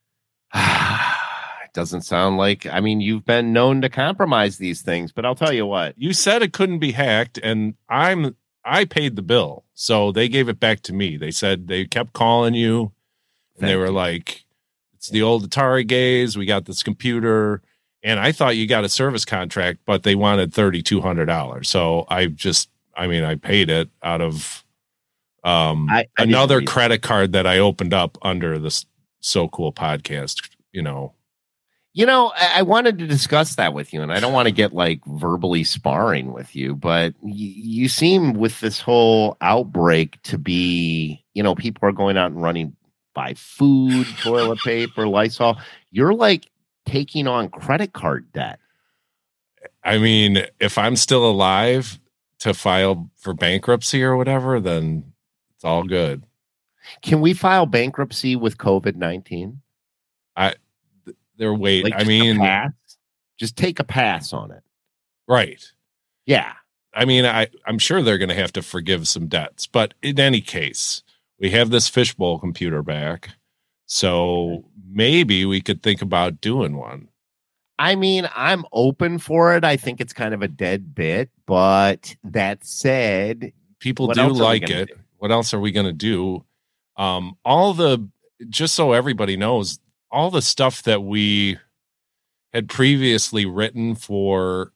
it 0.54 1.72
doesn't 1.72 2.02
sound 2.02 2.36
like. 2.36 2.66
I 2.66 2.80
mean, 2.80 3.00
you've 3.00 3.24
been 3.24 3.52
known 3.52 3.80
to 3.80 3.88
compromise 3.88 4.58
these 4.58 4.82
things, 4.82 5.10
but 5.10 5.24
I'll 5.24 5.34
tell 5.34 5.52
you 5.52 5.66
what. 5.66 5.98
You 5.98 6.12
said 6.12 6.42
it 6.42 6.52
couldn't 6.52 6.78
be 6.78 6.92
hacked, 6.92 7.38
and 7.42 7.74
I'm 7.88 8.36
I 8.64 8.84
paid 8.84 9.16
the 9.16 9.22
bill, 9.22 9.64
so 9.74 10.12
they 10.12 10.28
gave 10.28 10.48
it 10.48 10.60
back 10.60 10.82
to 10.82 10.92
me. 10.92 11.16
They 11.16 11.30
said 11.30 11.66
they 11.66 11.86
kept 11.86 12.12
calling 12.12 12.54
you, 12.54 12.92
and 13.58 13.66
they 13.66 13.76
were 13.76 13.86
you. 13.86 13.92
like, 13.92 14.44
"It's 14.94 15.08
the 15.08 15.22
old 15.22 15.48
Atari 15.48 15.86
gaze. 15.86 16.36
We 16.36 16.44
got 16.44 16.66
this 16.66 16.82
computer." 16.82 17.62
And 18.02 18.20
I 18.20 18.32
thought 18.32 18.56
you 18.56 18.66
got 18.66 18.84
a 18.84 18.88
service 18.88 19.24
contract, 19.24 19.80
but 19.84 20.02
they 20.04 20.14
wanted 20.14 20.54
thirty 20.54 20.82
two 20.82 21.00
hundred 21.00 21.26
dollars. 21.26 21.68
So 21.68 22.06
I 22.08 22.26
just, 22.26 22.68
I 22.96 23.06
mean, 23.06 23.24
I 23.24 23.34
paid 23.34 23.70
it 23.70 23.88
out 24.02 24.20
of 24.20 24.64
um 25.44 25.88
I- 25.90 26.06
I 26.18 26.22
another 26.24 26.60
credit 26.62 27.02
card 27.02 27.32
that 27.32 27.46
I 27.46 27.58
opened 27.58 27.94
up 27.94 28.18
under 28.22 28.58
this 28.58 28.86
so 29.20 29.48
cool 29.48 29.72
podcast. 29.72 30.48
You 30.72 30.82
know, 30.82 31.14
You 31.94 32.06
know, 32.06 32.32
I, 32.36 32.58
I 32.60 32.62
wanted 32.62 32.98
to 32.98 33.06
discuss 33.06 33.56
that 33.56 33.74
with 33.74 33.92
you, 33.92 34.02
and 34.02 34.12
I 34.12 34.20
don't 34.20 34.32
want 34.32 34.46
to 34.46 34.52
get 34.52 34.72
like 34.72 35.00
verbally 35.06 35.64
sparring 35.64 36.32
with 36.32 36.54
you, 36.54 36.76
but 36.76 37.14
y- 37.20 37.32
you 37.34 37.88
seem 37.88 38.34
with 38.34 38.60
this 38.60 38.80
whole 38.80 39.36
outbreak 39.40 40.22
to 40.24 40.38
be, 40.38 41.24
you 41.34 41.42
know, 41.42 41.54
people 41.56 41.88
are 41.88 41.92
going 41.92 42.16
out 42.16 42.30
and 42.30 42.40
running 42.42 42.76
buy 43.14 43.34
food, 43.34 44.06
toilet 44.22 44.60
paper, 44.60 45.08
Lysol. 45.08 45.56
You're 45.90 46.14
like 46.14 46.48
taking 46.88 47.26
on 47.26 47.48
credit 47.50 47.92
card 47.92 48.32
debt. 48.32 48.58
I 49.84 49.98
mean, 49.98 50.44
if 50.60 50.78
I'm 50.78 50.96
still 50.96 51.28
alive 51.28 51.98
to 52.40 52.54
file 52.54 53.10
for 53.16 53.34
bankruptcy 53.34 54.02
or 54.02 54.16
whatever, 54.16 54.60
then 54.60 55.12
it's 55.54 55.64
all 55.64 55.84
good. 55.84 56.24
Can 57.02 57.20
we 57.20 57.34
file 57.34 57.66
bankruptcy 57.66 58.36
with 58.36 58.56
COVID 58.58 58.96
nineteen? 58.96 59.60
I, 60.36 60.54
They're 61.36 61.54
wait. 61.54 61.84
Like 61.84 61.94
I 61.96 62.04
mean, 62.04 62.40
just 63.38 63.56
take 63.56 63.80
a 63.80 63.84
pass 63.84 64.32
on 64.32 64.50
it. 64.50 64.62
right. 65.26 65.64
Yeah. 66.26 66.52
I 66.94 67.04
mean, 67.04 67.26
I 67.26 67.48
I'm 67.66 67.78
sure 67.78 68.02
they're 68.02 68.18
going 68.18 68.28
to 68.28 68.34
have 68.34 68.52
to 68.54 68.62
forgive 68.62 69.06
some 69.06 69.28
debts, 69.28 69.66
but 69.66 69.94
in 70.02 70.18
any 70.18 70.40
case, 70.40 71.02
we 71.38 71.50
have 71.50 71.70
this 71.70 71.88
fishbowl 71.88 72.38
computer 72.38 72.82
back, 72.82 73.30
so 73.88 74.64
maybe 74.90 75.44
we 75.46 75.60
could 75.60 75.82
think 75.82 76.02
about 76.02 76.40
doing 76.40 76.76
one. 76.76 77.08
I 77.78 77.94
mean, 77.94 78.28
I'm 78.34 78.64
open 78.72 79.18
for 79.18 79.54
it. 79.56 79.64
I 79.64 79.76
think 79.76 80.00
it's 80.00 80.12
kind 80.12 80.34
of 80.34 80.42
a 80.42 80.48
dead 80.48 80.94
bit, 80.94 81.30
but 81.46 82.14
that 82.24 82.64
said, 82.64 83.52
People 83.80 84.08
do 84.08 84.20
else 84.20 84.30
are 84.32 84.34
we 84.34 84.40
like 84.40 84.68
it. 84.70 84.88
do? 84.88 84.94
What 85.16 85.30
else 85.30 85.54
are 85.54 85.60
we 85.60 85.72
going 85.72 85.86
to 85.86 85.92
do? 85.92 86.44
Um, 86.96 87.36
all 87.44 87.72
the 87.74 88.08
just 88.48 88.74
so 88.74 88.92
everybody 88.92 89.36
knows, 89.36 89.78
all 90.10 90.30
the 90.30 90.42
stuff 90.42 90.82
that 90.82 91.02
we 91.02 91.58
had 92.52 92.68
previously 92.68 93.46
written 93.46 93.94
for 93.94 94.72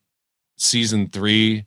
season 0.57 1.09
three 1.09 1.67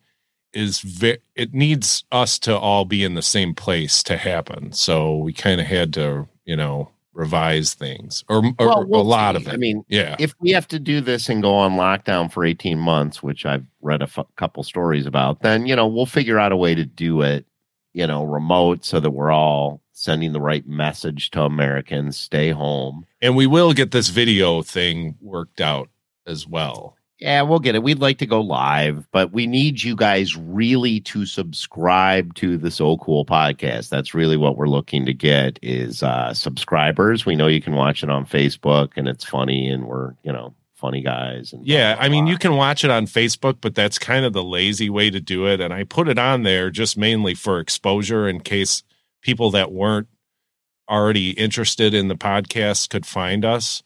is 0.53 0.79
ve- 0.79 1.17
it 1.35 1.53
needs 1.53 2.05
us 2.11 2.39
to 2.39 2.57
all 2.57 2.85
be 2.85 3.03
in 3.03 3.13
the 3.13 3.21
same 3.21 3.53
place 3.53 4.01
to 4.03 4.15
happen. 4.17 4.71
So 4.71 5.17
we 5.17 5.33
kind 5.33 5.59
of 5.59 5.67
had 5.67 5.93
to, 5.95 6.27
you 6.45 6.55
know, 6.55 6.91
revise 7.15 7.73
things 7.73 8.23
or, 8.29 8.45
or 8.59 8.67
well, 8.67 8.85
we'll 8.85 9.01
a 9.01 9.03
lot 9.03 9.35
see. 9.35 9.41
of 9.41 9.47
it. 9.47 9.53
I 9.53 9.57
mean, 9.57 9.83
yeah. 9.87 10.15
if 10.19 10.35
we 10.39 10.51
have 10.51 10.67
to 10.67 10.79
do 10.79 11.01
this 11.01 11.29
and 11.29 11.41
go 11.41 11.55
on 11.55 11.73
lockdown 11.73 12.31
for 12.31 12.45
18 12.45 12.77
months, 12.77 13.23
which 13.23 13.45
I've 13.45 13.65
read 13.81 14.01
a 14.01 14.05
f- 14.05 14.27
couple 14.35 14.61
stories 14.63 15.05
about, 15.05 15.41
then, 15.41 15.65
you 15.65 15.75
know, 15.75 15.87
we'll 15.87 16.05
figure 16.05 16.37
out 16.37 16.51
a 16.51 16.57
way 16.57 16.75
to 16.75 16.85
do 16.85 17.21
it, 17.21 17.45
you 17.93 18.05
know, 18.05 18.23
remote 18.25 18.85
so 18.85 18.99
that 18.99 19.11
we're 19.11 19.31
all 19.31 19.81
sending 19.93 20.33
the 20.33 20.41
right 20.41 20.67
message 20.67 21.31
to 21.31 21.41
Americans 21.41 22.17
stay 22.17 22.51
home. 22.51 23.05
And 23.21 23.35
we 23.35 23.47
will 23.47 23.73
get 23.73 23.91
this 23.91 24.09
video 24.09 24.61
thing 24.61 25.15
worked 25.21 25.61
out 25.61 25.89
as 26.27 26.45
well. 26.45 26.97
Yeah, 27.25 27.41
we'll 27.41 27.57
get 27.57 27.73
it. 27.73 27.81
We'd 27.81 28.01
like 28.01 28.19
to 28.19 28.27
go 28.27 28.39
live, 28.39 29.11
but 29.11 29.31
we 29.31 29.47
need 29.47 29.81
you 29.81 29.95
guys 29.95 30.37
really 30.37 30.99
to 30.99 31.25
subscribe 31.25 32.35
to 32.35 32.55
the 32.55 32.69
So 32.69 32.97
Cool 32.97 33.25
podcast. 33.25 33.89
That's 33.89 34.13
really 34.13 34.37
what 34.37 34.57
we're 34.57 34.67
looking 34.67 35.07
to 35.07 35.13
get 35.13 35.57
is 35.63 36.03
uh 36.03 36.35
subscribers. 36.35 37.25
We 37.25 37.35
know 37.35 37.47
you 37.47 37.63
can 37.63 37.73
watch 37.73 38.03
it 38.03 38.11
on 38.11 38.27
Facebook 38.27 38.91
and 38.95 39.07
it's 39.07 39.23
funny 39.23 39.67
and 39.67 39.87
we're, 39.87 40.13
you 40.21 40.31
know, 40.31 40.53
funny 40.75 41.01
guys 41.01 41.51
and 41.51 41.65
blah, 41.65 41.75
Yeah, 41.75 41.95
blah, 41.95 42.03
I 42.03 42.09
mean, 42.09 42.27
you 42.27 42.37
can 42.37 42.57
watch 42.57 42.83
it 42.83 42.91
on 42.91 43.07
Facebook, 43.07 43.57
but 43.59 43.73
that's 43.73 43.97
kind 43.97 44.23
of 44.23 44.33
the 44.33 44.43
lazy 44.43 44.91
way 44.91 45.09
to 45.09 45.19
do 45.19 45.47
it. 45.47 45.59
And 45.59 45.73
I 45.73 45.83
put 45.83 46.07
it 46.07 46.19
on 46.19 46.43
there 46.43 46.69
just 46.69 46.95
mainly 46.95 47.33
for 47.33 47.59
exposure 47.59 48.29
in 48.29 48.41
case 48.41 48.83
people 49.23 49.49
that 49.49 49.71
weren't 49.71 50.09
already 50.87 51.31
interested 51.31 51.95
in 51.95 52.07
the 52.07 52.15
podcast 52.15 52.91
could 52.91 53.07
find 53.07 53.43
us. 53.43 53.81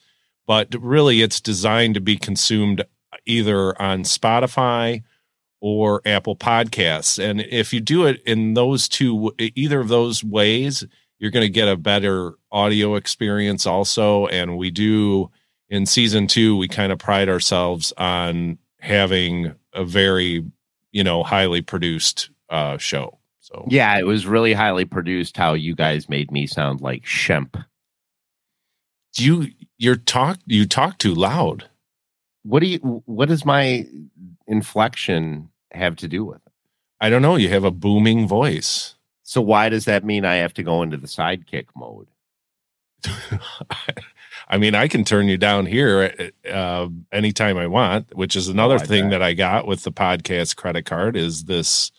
But 0.45 0.75
really, 0.77 1.21
it's 1.21 1.39
designed 1.39 1.93
to 1.93 2.01
be 2.01 2.17
consumed 2.17 2.83
either 3.29 3.79
on 3.81 4.03
Spotify 4.03 5.03
or 5.61 6.01
Apple 6.05 6.35
Podcasts. 6.35 7.21
And 7.23 7.41
if 7.41 7.73
you 7.73 7.79
do 7.79 8.05
it 8.05 8.21
in 8.25 8.53
those 8.53 8.87
two, 8.87 9.33
either 9.39 9.79
of 9.79 9.87
those 9.89 10.23
ways, 10.23 10.85
you're 11.19 11.31
going 11.31 11.45
to 11.45 11.49
get 11.49 11.67
a 11.67 11.77
better 11.77 12.33
audio 12.51 12.95
experience 12.95 13.65
also. 13.65 14.27
And 14.27 14.57
we 14.57 14.71
do 14.71 15.29
in 15.69 15.85
season 15.85 16.27
two, 16.27 16.57
we 16.57 16.67
kind 16.67 16.91
of 16.91 16.99
pride 16.99 17.29
ourselves 17.29 17.93
on 17.97 18.57
having 18.79 19.53
a 19.73 19.83
very, 19.83 20.45
you 20.91 21.03
know, 21.03 21.23
highly 21.23 21.61
produced 21.61 22.29
uh, 22.49 22.77
show. 22.77 23.19
So 23.39 23.65
Yeah, 23.69 23.97
it 23.97 24.05
was 24.05 24.25
really 24.25 24.53
highly 24.53 24.85
produced 24.85 25.37
how 25.37 25.53
you 25.53 25.75
guys 25.75 26.09
made 26.09 26.31
me 26.31 26.47
sound 26.47 26.81
like 26.81 27.03
Shemp. 27.03 27.63
you 29.17 29.47
you're 29.77 29.95
talk 29.95 30.39
you 30.45 30.65
talk 30.65 30.97
too 30.97 31.13
loud. 31.13 31.68
What 32.49 32.61
do 32.61 32.67
you 32.67 32.79
what 33.05 33.29
does 33.29 33.45
my 33.45 33.85
inflection 34.47 35.49
have 35.71 35.95
to 35.97 36.07
do 36.07 36.25
with 36.25 36.37
it? 36.45 36.51
I 36.99 37.09
don't 37.09 37.21
know. 37.21 37.35
You 37.35 37.49
have 37.49 37.63
a 37.63 37.71
booming 37.71 38.27
voice. 38.27 38.95
So 39.23 39.39
why 39.41 39.69
does 39.69 39.85
that 39.85 40.03
mean 40.03 40.25
I 40.25 40.35
have 40.35 40.53
to 40.55 40.63
go 40.63 40.81
into 40.81 40.97
the 40.97 41.05
sidekick 41.07 41.67
mode? 41.75 42.07
I 44.49 44.57
mean, 44.57 44.73
I 44.73 44.87
can 44.87 45.03
turn 45.03 45.27
you 45.27 45.37
down 45.37 45.67
here 45.67 46.31
uh, 46.51 46.87
anytime 47.11 47.57
I 47.57 47.67
want, 47.67 48.15
which 48.15 48.35
is 48.35 48.47
another 48.47 48.75
Oh, 48.75 48.79
thing 48.79 49.05
bet. 49.05 49.11
that 49.19 49.21
I 49.21 49.33
got 49.33 49.67
with 49.67 49.83
the 49.83 49.91
podcast 49.91 50.55
credit 50.55 50.85
card 50.85 51.15
is 51.15 51.43
this 51.45 51.91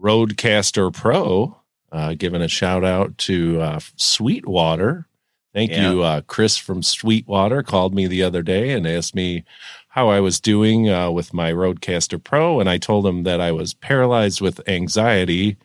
RodeCaster 0.00 0.92
Pro. 0.92 1.56
Uh, 1.90 2.12
giving 2.14 2.42
a 2.42 2.48
shout 2.48 2.84
out 2.84 3.16
to 3.16 3.60
uh, 3.62 3.80
Sweetwater. 3.96 5.06
Thank 5.54 5.70
Yeah. 5.70 5.90
you, 5.90 6.02
uh, 6.02 6.20
Chris 6.22 6.56
from 6.56 6.82
Sweetwater 6.82 7.62
called 7.62 7.94
me 7.94 8.06
the 8.06 8.22
other 8.22 8.42
day 8.42 8.70
and 8.72 8.86
asked 8.86 9.14
me 9.14 9.44
how 9.88 10.08
I 10.08 10.20
was 10.20 10.40
doing 10.40 10.88
uh, 10.88 11.10
with 11.10 11.32
my 11.34 11.52
RodeCaster 11.52 12.22
Pro, 12.22 12.60
and 12.60 12.68
I 12.68 12.78
told 12.78 13.06
him 13.06 13.22
that 13.24 13.40
I 13.40 13.50
was 13.52 13.74
paralyzed 13.74 14.40
with 14.40 14.60
anxiety 14.68 15.56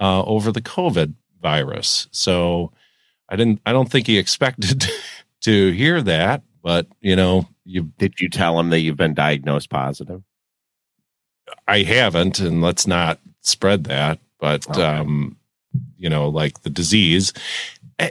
uh, 0.00 0.22
over 0.24 0.50
the 0.52 0.60
COVID 0.60 1.14
virus. 1.40 2.08
So 2.10 2.72
I 3.28 3.36
didn't. 3.36 3.60
I 3.64 3.72
don't 3.72 3.90
think 3.90 4.06
he 4.06 4.18
expected 4.18 4.86
to 5.42 5.70
hear 5.72 6.02
that, 6.02 6.42
but 6.62 6.86
you 7.00 7.14
know, 7.16 7.48
you 7.64 7.84
Did 7.98 8.20
you 8.20 8.28
tell 8.28 8.58
him 8.58 8.70
that 8.70 8.80
you've 8.80 8.96
been 8.96 9.14
diagnosed 9.14 9.70
positive? 9.70 10.22
I 11.66 11.82
haven't, 11.82 12.40
and 12.40 12.60
let's 12.60 12.86
not 12.86 13.20
spread 13.42 13.84
that. 13.84 14.18
But 14.40 14.68
Okay. 14.68 14.82
um, 14.82 15.36
you 15.96 16.08
know, 16.08 16.28
like 16.28 16.62
the 16.62 16.70
disease. 16.70 17.32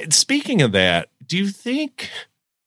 Speaking 0.09 0.61
of 0.61 0.73
that, 0.73 1.09
do 1.27 1.37
you 1.37 1.49
think 1.49 2.09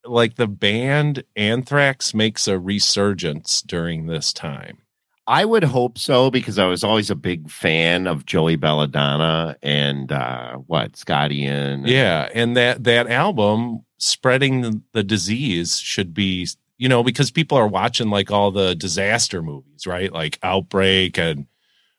like 0.04 0.36
the 0.36 0.46
band 0.46 1.24
Anthrax 1.36 2.14
makes 2.14 2.48
a 2.48 2.58
resurgence 2.58 3.62
during 3.62 4.06
this 4.06 4.32
time? 4.32 4.78
I 5.26 5.44
would 5.44 5.62
hope 5.62 5.96
so 5.96 6.30
because 6.30 6.58
I 6.58 6.66
was 6.66 6.82
always 6.82 7.08
a 7.10 7.14
big 7.14 7.48
fan 7.50 8.06
of 8.06 8.26
Joey 8.26 8.56
Belladonna 8.56 9.56
and 9.62 10.10
uh 10.10 10.56
what 10.56 10.96
Scotty 10.96 11.44
and 11.44 11.86
Yeah, 11.86 12.28
and 12.34 12.56
that 12.56 12.84
that 12.84 13.06
album 13.08 13.84
spreading 13.98 14.62
the, 14.62 14.82
the 14.92 15.04
disease 15.04 15.78
should 15.78 16.12
be 16.14 16.48
you 16.78 16.88
know 16.88 17.02
because 17.04 17.30
people 17.30 17.56
are 17.56 17.68
watching 17.68 18.10
like 18.10 18.30
all 18.30 18.50
the 18.50 18.74
disaster 18.74 19.40
movies, 19.42 19.86
right? 19.86 20.12
Like 20.12 20.38
Outbreak 20.42 21.16
and 21.18 21.46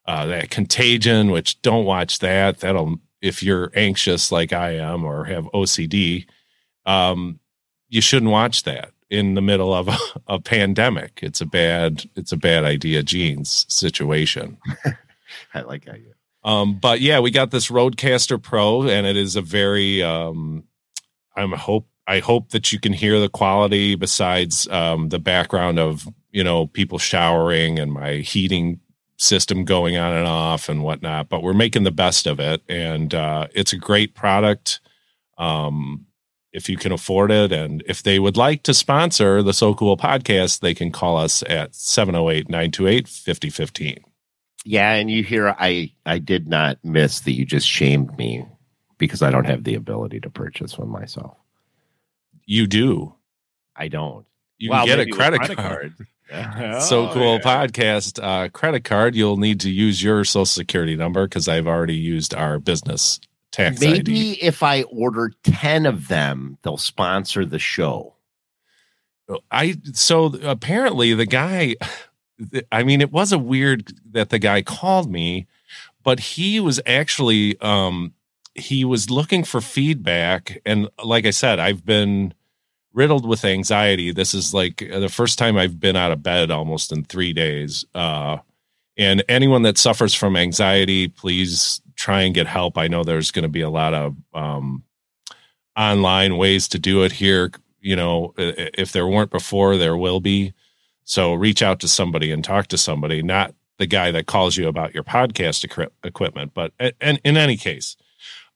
uh 0.06 0.25
that 0.25 0.50
Contagion, 0.50 1.32
which 1.32 1.62
don't 1.62 1.86
watch 1.86 2.20
that. 2.20 2.60
That'll 2.60 3.00
if 3.22 3.41
you're 3.44 3.72
anxious 3.75 4.32
like 4.32 4.51
I 4.51 4.72
am 4.72 5.06
or 5.06 5.24
have 5.25 5.46
OCD, 5.53 6.25
um 6.85 7.39
you 7.89 8.01
shouldn't 8.01 8.31
watch 8.31 8.63
that 8.63 8.91
in 9.11 9.33
the 9.33 9.41
middle 9.41 9.73
of 9.73 9.89
a, 9.89 9.97
a 10.27 10.39
pandemic. 10.39 11.19
It's 11.21 11.41
a 11.41 11.45
bad 11.45 12.05
it's 12.15 12.31
a 12.31 12.38
bad 12.38 12.63
idea, 12.63 13.03
Gene's 13.03 13.65
situation. 13.69 14.57
I 15.53 15.61
like 15.61 15.85
how 15.85 15.95
you 15.95 16.13
Um, 16.43 16.79
but 16.79 17.01
yeah, 17.01 17.19
we 17.19 17.29
got 17.29 17.51
this 17.51 17.69
RodeCaster 17.69 18.41
Pro, 18.41 18.83
and 18.83 19.05
it 19.05 19.17
is 19.17 19.35
a 19.35 19.41
very. 19.41 20.01
Um, 20.01 20.63
I'm 21.35 21.51
hope 21.51 21.88
I 22.07 22.19
hope 22.19 22.50
that 22.50 22.71
you 22.71 22.79
can 22.79 22.93
hear 22.93 23.19
the 23.19 23.29
quality 23.29 23.95
besides 23.95 24.67
um, 24.69 25.09
the 25.09 25.19
background 25.19 25.77
of 25.77 26.07
you 26.31 26.43
know 26.43 26.67
people 26.67 26.97
showering 26.97 27.77
and 27.77 27.91
my 27.91 28.15
heating 28.15 28.79
system 29.17 29.65
going 29.65 29.97
on 29.97 30.13
and 30.13 30.27
off 30.27 30.67
and 30.67 30.84
whatnot. 30.84 31.29
But 31.29 31.43
we're 31.43 31.53
making 31.53 31.84
the 31.84 31.91
best 31.91 32.27
of 32.27 32.39
it, 32.39 32.62
and 32.67 33.13
uh, 33.13 33.47
it's 33.53 33.73
a 33.73 33.77
great 33.77 34.15
product. 34.15 34.79
Um, 35.38 36.06
if 36.53 36.69
you 36.69 36.77
can 36.77 36.91
afford 36.91 37.31
it, 37.31 37.51
and 37.51 37.83
if 37.87 38.03
they 38.03 38.19
would 38.19 38.37
like 38.37 38.63
to 38.63 38.73
sponsor 38.73 39.41
the 39.41 39.53
So 39.53 39.73
Cool 39.73 39.97
podcast, 39.97 40.59
they 40.59 40.73
can 40.73 40.91
call 40.91 41.17
us 41.17 41.43
at 41.49 41.73
708 41.75 42.49
928 42.49 43.07
5015. 43.07 44.03
Yeah, 44.65 44.91
and 44.93 45.09
you 45.09 45.23
hear 45.23 45.55
I 45.59 45.91
I 46.05 46.19
did 46.19 46.47
not 46.47 46.77
miss 46.83 47.21
that 47.21 47.31
you 47.33 47.45
just 47.45 47.67
shamed 47.67 48.15
me 48.17 48.45
because 48.97 49.21
I 49.21 49.31
don't 49.31 49.45
have 49.45 49.63
the 49.63 49.75
ability 49.75 50.19
to 50.21 50.29
purchase 50.29 50.77
one 50.77 50.89
myself. 50.89 51.35
You 52.45 52.67
do. 52.67 53.15
I 53.75 53.87
don't. 53.87 54.25
You 54.57 54.69
Well, 54.69 54.85
can 54.85 54.97
get 54.97 54.99
a 54.99 55.09
with 55.09 55.15
credit, 55.17 55.41
card. 55.57 55.93
card. 56.29 56.81
so 56.83 57.09
Oh, 57.09 57.13
cool 57.13 57.33
yeah. 57.35 57.39
podcast 57.41 58.19
uh, 58.23 58.49
credit 58.49 58.83
card. 58.83 59.15
You'll 59.15 59.37
need 59.37 59.59
to 59.61 59.69
use 59.71 60.03
your 60.03 60.23
social 60.23 60.45
security 60.45 60.95
number 60.95 61.25
because 61.27 61.47
I've 61.47 61.67
already 61.67 61.95
used 61.95 62.33
our 62.35 62.59
business 62.59 63.19
tax 63.51 63.79
Maybe 63.79 64.31
ID. 64.31 64.41
if 64.41 64.63
I 64.63 64.83
order 64.83 65.31
10 65.43 65.85
of 65.85 66.07
them, 66.07 66.57
they'll 66.61 66.77
sponsor 66.77 67.45
the 67.45 67.59
show. 67.59 68.15
I 69.49 69.77
so 69.93 70.25
apparently 70.43 71.13
the 71.13 71.25
guy. 71.25 71.75
I 72.71 72.83
mean, 72.83 73.01
it 73.01 73.11
was 73.11 73.31
a 73.31 73.37
weird 73.37 73.93
that 74.11 74.29
the 74.29 74.39
guy 74.39 74.61
called 74.61 75.11
me, 75.11 75.47
but 76.03 76.19
he 76.19 76.59
was 76.59 76.81
actually 76.85 77.59
um 77.61 78.13
he 78.55 78.83
was 78.83 79.09
looking 79.09 79.43
for 79.43 79.61
feedback, 79.61 80.59
and 80.65 80.89
like 81.03 81.25
I 81.25 81.29
said, 81.29 81.59
I've 81.59 81.85
been 81.85 82.33
riddled 82.93 83.25
with 83.25 83.45
anxiety. 83.45 84.11
This 84.11 84.33
is 84.33 84.53
like 84.53 84.77
the 84.77 85.07
first 85.07 85.37
time 85.37 85.57
I've 85.57 85.79
been 85.79 85.95
out 85.95 86.11
of 86.11 86.23
bed 86.23 86.51
almost 86.51 86.91
in 86.91 87.03
three 87.05 87.31
days. 87.31 87.85
Uh, 87.95 88.39
and 88.97 89.23
anyone 89.29 89.61
that 89.61 89.77
suffers 89.77 90.13
from 90.13 90.35
anxiety, 90.35 91.07
please 91.07 91.81
try 92.01 92.21
and 92.21 92.33
get 92.33 92.47
help. 92.47 92.77
I 92.77 92.87
know 92.87 93.03
there's 93.03 93.31
going 93.31 93.43
to 93.43 93.49
be 93.49 93.61
a 93.61 93.69
lot 93.69 93.93
of 93.93 94.15
um, 94.33 94.83
online 95.77 96.37
ways 96.37 96.67
to 96.69 96.79
do 96.79 97.03
it 97.03 97.11
here. 97.11 97.51
You 97.79 97.95
know, 97.95 98.33
if 98.37 98.91
there 98.91 99.07
weren't 99.07 99.31
before, 99.31 99.77
there 99.77 99.95
will 99.95 100.19
be. 100.19 100.53
So 101.03 101.33
reach 101.33 101.61
out 101.61 101.79
to 101.81 101.87
somebody 101.87 102.31
and 102.31 102.43
talk 102.43 102.67
to 102.67 102.77
somebody, 102.77 103.21
not 103.21 103.53
the 103.77 103.87
guy 103.87 104.11
that 104.11 104.27
calls 104.27 104.57
you 104.57 104.67
about 104.67 104.93
your 104.93 105.03
podcast 105.03 105.63
equi- 105.63 105.93
equipment. 106.03 106.53
But 106.53 106.73
and 106.79 107.19
in 107.23 107.37
any 107.37 107.57
case, 107.57 107.97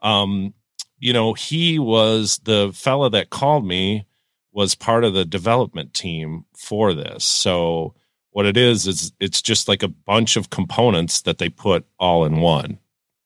um, 0.01 0.53
you 0.99 1.13
know, 1.13 1.33
he 1.33 1.79
was 1.79 2.39
the 2.43 2.71
fella 2.73 3.09
that 3.11 3.29
called 3.29 3.65
me 3.65 4.05
was 4.51 4.73
part 4.73 5.03
of 5.03 5.13
the 5.13 5.25
development 5.25 5.93
team 5.93 6.45
for 6.55 6.93
this. 6.93 7.25
So 7.25 7.93
what 8.31 8.45
it 8.45 8.57
is 8.57 8.87
is 8.87 9.11
it's 9.19 9.41
just 9.41 9.67
like 9.67 9.83
a 9.83 9.87
bunch 9.87 10.37
of 10.37 10.49
components 10.49 11.21
that 11.23 11.37
they 11.37 11.49
put 11.49 11.85
all 11.99 12.25
in 12.25 12.39
one. 12.39 12.79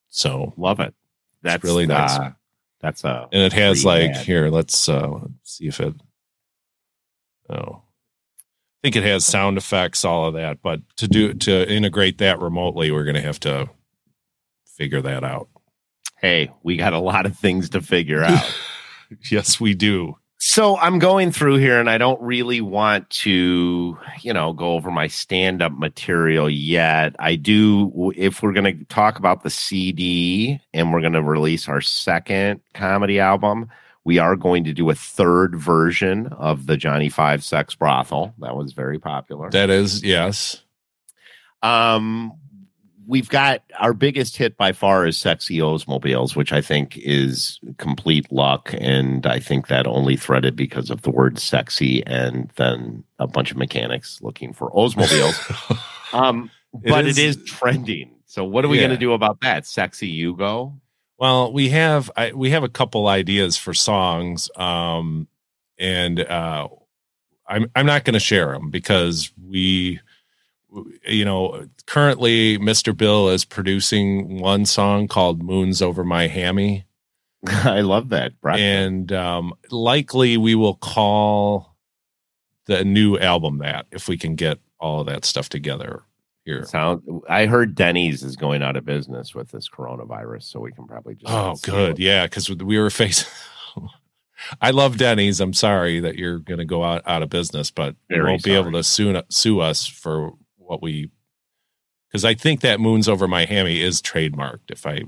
So 0.09 0.53
Love 0.57 0.79
it. 0.79 0.93
That's 1.41 1.63
really 1.63 1.85
nice. 1.87 2.17
uh, 2.17 2.31
that's 2.81 3.03
a 3.03 3.27
and 3.31 3.41
it 3.41 3.53
has 3.53 3.83
like 3.85 4.15
here, 4.15 4.49
let's 4.49 4.87
uh 4.89 5.19
see 5.43 5.67
if 5.67 5.79
it 5.79 5.93
oh 7.49 7.81
I 8.81 8.81
think 8.81 8.95
it 8.95 9.03
has 9.03 9.25
sound 9.25 9.57
effects, 9.57 10.05
all 10.05 10.27
of 10.27 10.35
that. 10.35 10.61
But 10.61 10.81
to 10.97 11.07
do 11.07 11.33
to 11.33 11.69
integrate 11.69 12.19
that 12.19 12.39
remotely, 12.39 12.91
we're 12.91 13.03
gonna 13.03 13.21
have 13.21 13.39
to 13.41 13.69
figure 14.65 15.01
that 15.01 15.23
out. 15.25 15.49
hey, 16.21 16.51
we 16.63 16.77
got 16.77 16.93
a 16.93 16.99
lot 16.99 17.25
of 17.25 17.37
things 17.37 17.69
to 17.71 17.81
figure 17.81 18.23
out. 18.23 18.57
yes, 19.31 19.59
we 19.59 19.73
do. 19.73 20.17
So 20.41 20.77
I'm 20.77 20.99
going 20.99 21.33
through 21.33 21.57
here 21.57 21.81
and 21.81 21.89
I 21.89 21.97
don't 21.97 22.21
really 22.21 22.61
want 22.61 23.09
to, 23.09 23.97
you 24.21 24.33
know, 24.33 24.53
go 24.53 24.71
over 24.71 24.89
my 24.89 25.07
stand 25.07 25.61
up 25.61 25.73
material 25.73 26.49
yet. 26.49 27.13
I 27.19 27.35
do, 27.35 28.13
if 28.15 28.41
we're 28.41 28.53
going 28.53 28.79
to 28.79 28.85
talk 28.85 29.19
about 29.19 29.43
the 29.43 29.49
CD 29.49 30.61
and 30.73 30.93
we're 30.93 31.01
going 31.01 31.13
to 31.13 31.21
release 31.21 31.67
our 31.67 31.81
second 31.81 32.61
comedy 32.73 33.19
album, 33.19 33.69
we 34.05 34.17
are 34.17 34.37
going 34.37 34.63
to 34.63 34.73
do 34.73 34.89
a 34.89 34.95
third 34.95 35.55
version 35.55 36.27
of 36.27 36.67
the 36.67 36.77
Johnny 36.77 37.09
Five 37.09 37.43
Sex 37.43 37.75
Brothel. 37.75 38.33
That 38.39 38.55
was 38.55 38.71
very 38.71 38.97
popular. 38.97 39.49
That 39.49 39.69
is 39.69 40.05
yes. 40.05 40.63
Um, 41.61 42.38
we've 43.09 43.27
got 43.29 43.63
our 43.79 43.93
biggest 43.93 44.37
hit 44.37 44.55
by 44.55 44.71
far 44.71 45.07
is 45.07 45.17
Sexy 45.17 45.57
Oldsmobiles, 45.57 46.35
which 46.35 46.53
I 46.53 46.61
think 46.61 46.95
is 46.95 47.59
complete 47.77 48.31
luck. 48.31 48.71
And 48.77 49.25
I 49.25 49.39
think 49.39 49.67
that 49.67 49.87
only 49.87 50.15
threaded 50.15 50.55
because 50.55 50.91
of 50.91 51.01
the 51.01 51.09
word 51.09 51.39
sexy 51.39 52.05
and 52.05 52.51
then 52.55 53.03
a 53.17 53.25
bunch 53.25 53.49
of 53.49 53.57
mechanics 53.57 54.19
looking 54.21 54.53
for 54.53 54.69
Oldsmobiles. 54.69 55.79
um, 56.13 56.51
but 56.71 57.07
is- 57.07 57.17
it 57.17 57.23
is 57.25 57.43
trending. 57.45 58.11
So 58.27 58.43
what 58.43 58.63
are 58.63 58.67
we 58.67 58.77
Yeah. 58.77 58.83
going 58.87 58.99
to 58.99 59.05
do 59.05 59.13
about 59.13 59.41
that? 59.41 59.65
Sexy 59.65 60.07
Hugo? 60.11 60.79
Well, 61.17 61.51
we 61.51 61.69
have 61.69 62.11
I, 62.15 62.31
we 62.33 62.51
have 62.51 62.63
a 62.63 62.69
couple 62.69 63.07
ideas 63.07 63.57
for 63.57 63.73
songs, 63.73 64.49
um, 64.55 65.27
and 65.79 66.19
uh, 66.19 66.67
I'm 67.47 67.71
I'm 67.75 67.87
not 67.87 68.05
going 68.05 68.13
to 68.13 68.19
share 68.19 68.51
them 68.53 68.69
because 68.69 69.31
we, 69.43 69.99
you 71.07 71.25
know, 71.25 71.67
currently 71.85 72.57
Mr. 72.57 72.95
Bill 72.95 73.29
is 73.29 73.45
producing 73.45 74.39
one 74.39 74.65
song 74.65 75.07
called 75.07 75.41
"Moons 75.43 75.81
Over 75.81 76.03
My 76.03 76.27
Hammy," 76.27 76.85
I 77.47 77.81
love 77.81 78.09
that. 78.09 78.33
And 78.59 79.11
um, 79.11 79.53
likely 79.71 80.37
we 80.37 80.55
will 80.55 80.75
call 80.75 81.75
the 82.65 82.83
new 82.83 83.17
album 83.17 83.59
that 83.59 83.87
if 83.91 84.07
we 84.07 84.17
can 84.17 84.35
get 84.35 84.59
all 84.79 85.01
of 85.01 85.07
that 85.07 85.25
stuff 85.25 85.49
together 85.49 86.03
here. 86.45 86.65
Sound, 86.65 87.01
I 87.29 87.45
heard 87.45 87.75
Denny's 87.75 88.23
is 88.23 88.35
going 88.35 88.61
out 88.61 88.75
of 88.75 88.85
business 88.85 89.33
with 89.33 89.49
this 89.51 89.69
coronavirus, 89.69 90.43
so 90.43 90.59
we 90.59 90.71
can 90.71 90.85
probably 90.85 91.15
just. 91.15 91.31
Oh, 91.31 91.55
good. 91.61 91.99
Yeah, 91.99 92.25
because 92.25 92.49
we 92.49 92.79
were 92.79 92.89
facing. 92.89 93.29
I 94.61 94.71
love 94.71 94.97
Denny's. 94.97 95.39
I'm 95.41 95.53
sorry 95.53 95.99
that 95.99 96.15
you're 96.15 96.39
going 96.39 96.59
to 96.59 96.65
go 96.65 96.83
out, 96.83 97.01
out 97.05 97.23
of 97.23 97.29
business, 97.29 97.71
but 97.71 97.95
you 98.09 98.23
won't 98.23 98.43
be 98.43 98.55
able 98.55 98.71
to 98.71 98.83
sue 98.83 99.21
sue 99.29 99.59
us 99.59 99.85
for 99.85 100.33
what 100.69 100.81
we 100.83 101.09
because 102.07 102.23
I 102.23 102.33
think 102.35 102.61
that 102.61 102.79
"Moons 102.79 103.09
Over 103.09 103.27
My 103.27 103.45
Hammy" 103.45 103.81
is 103.81 104.01
trademarked, 104.01 104.69
if 104.71 104.85
I 104.85 105.01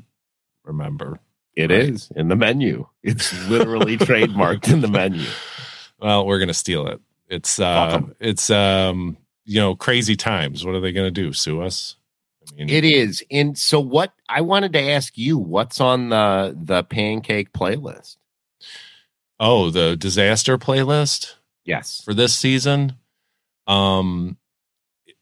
remember. 0.65 1.19
It 1.56 1.69
is 1.71 2.10
Right. 2.12 2.21
in 2.21 2.28
the 2.30 2.36
menu. 2.36 2.88
It's 3.04 3.32
literally 3.50 3.97
trademarked 3.97 4.71
in 4.71 4.82
the 4.82 4.88
menu. 4.88 5.26
Well, 6.00 6.26
we're 6.26 6.39
gonna 6.39 6.54
steal 6.54 6.88
it. 6.88 7.00
It's 7.30 7.60
uh, 7.60 8.02
it's 8.19 8.50
um, 8.50 9.17
you 9.45 9.60
know, 9.60 9.76
crazy 9.76 10.15
times. 10.15 10.65
What 10.65 10.76
are 10.76 10.80
they 10.82 10.91
gonna 10.91 11.12
do? 11.12 11.32
Sue 11.34 11.62
us? 11.62 11.95
I 12.52 12.56
mean, 12.56 12.69
It 12.69 12.84
is. 12.86 13.24
And 13.30 13.58
so 13.58 13.80
what 13.80 14.13
I 14.28 14.41
wanted 14.41 14.74
to 14.74 14.82
ask 14.82 15.17
you, 15.17 15.38
what's 15.38 15.80
on 15.80 16.10
the 16.10 16.56
the 16.60 16.84
pancake 16.84 17.52
playlist? 17.54 18.17
oh, 19.39 19.69
the 19.71 19.95
disaster 19.95 20.58
playlist. 20.58 21.34
Yes. 21.65 22.02
for 22.04 22.13
this 22.13 22.34
season. 22.34 22.93
Um, 23.67 24.38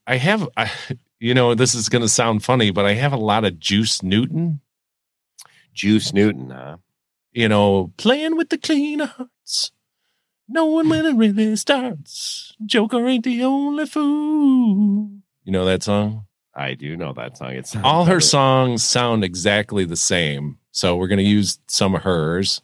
I 0.10 0.18
have, 0.18 0.50
I, 0.58 0.72
you 1.20 1.34
know, 1.34 1.54
this 1.54 1.76
is 1.76 1.88
going 1.88 2.02
to 2.02 2.10
sound 2.10 2.44
funny, 2.44 2.72
but 2.72 2.86
I 2.86 2.94
have 2.96 3.14
a 3.14 3.18
lot 3.18 3.46
of 3.46 3.60
Juice 3.60 4.02
Newton. 4.02 4.60
Juice 5.74 6.12
Newton, 6.12 6.50
huh? 6.50 6.78
You 7.32 7.48
know, 7.48 7.94
playing 7.98 8.36
with 8.36 8.50
the 8.50 8.58
clean 8.58 9.00
hearts, 9.00 9.72
knowing 10.48 10.90
when 10.90 11.06
it 11.06 11.16
really 11.16 11.56
starts. 11.56 12.56
Joker 12.66 13.08
ain't 13.08 13.24
the 13.24 13.44
only 13.44 13.86
fool. 13.86 15.12
You 15.44 15.52
know 15.54 15.64
that 15.66 15.84
song? 15.84 16.26
I 16.56 16.74
do 16.74 16.98
know 16.98 17.14
that 17.14 17.38
song. 17.38 17.52
It's 17.52 17.76
All 17.76 18.06
her 18.06 18.16
better. 18.16 18.20
songs 18.20 18.84
sound 18.84 19.24
exactly 19.24 19.86
the 19.86 19.96
same, 19.96 20.58
so 20.72 20.96
we're 20.98 21.08
going 21.08 21.20
to 21.20 21.24
use 21.24 21.60
some 21.68 21.94
of 21.94 22.02
hers. 22.02 22.62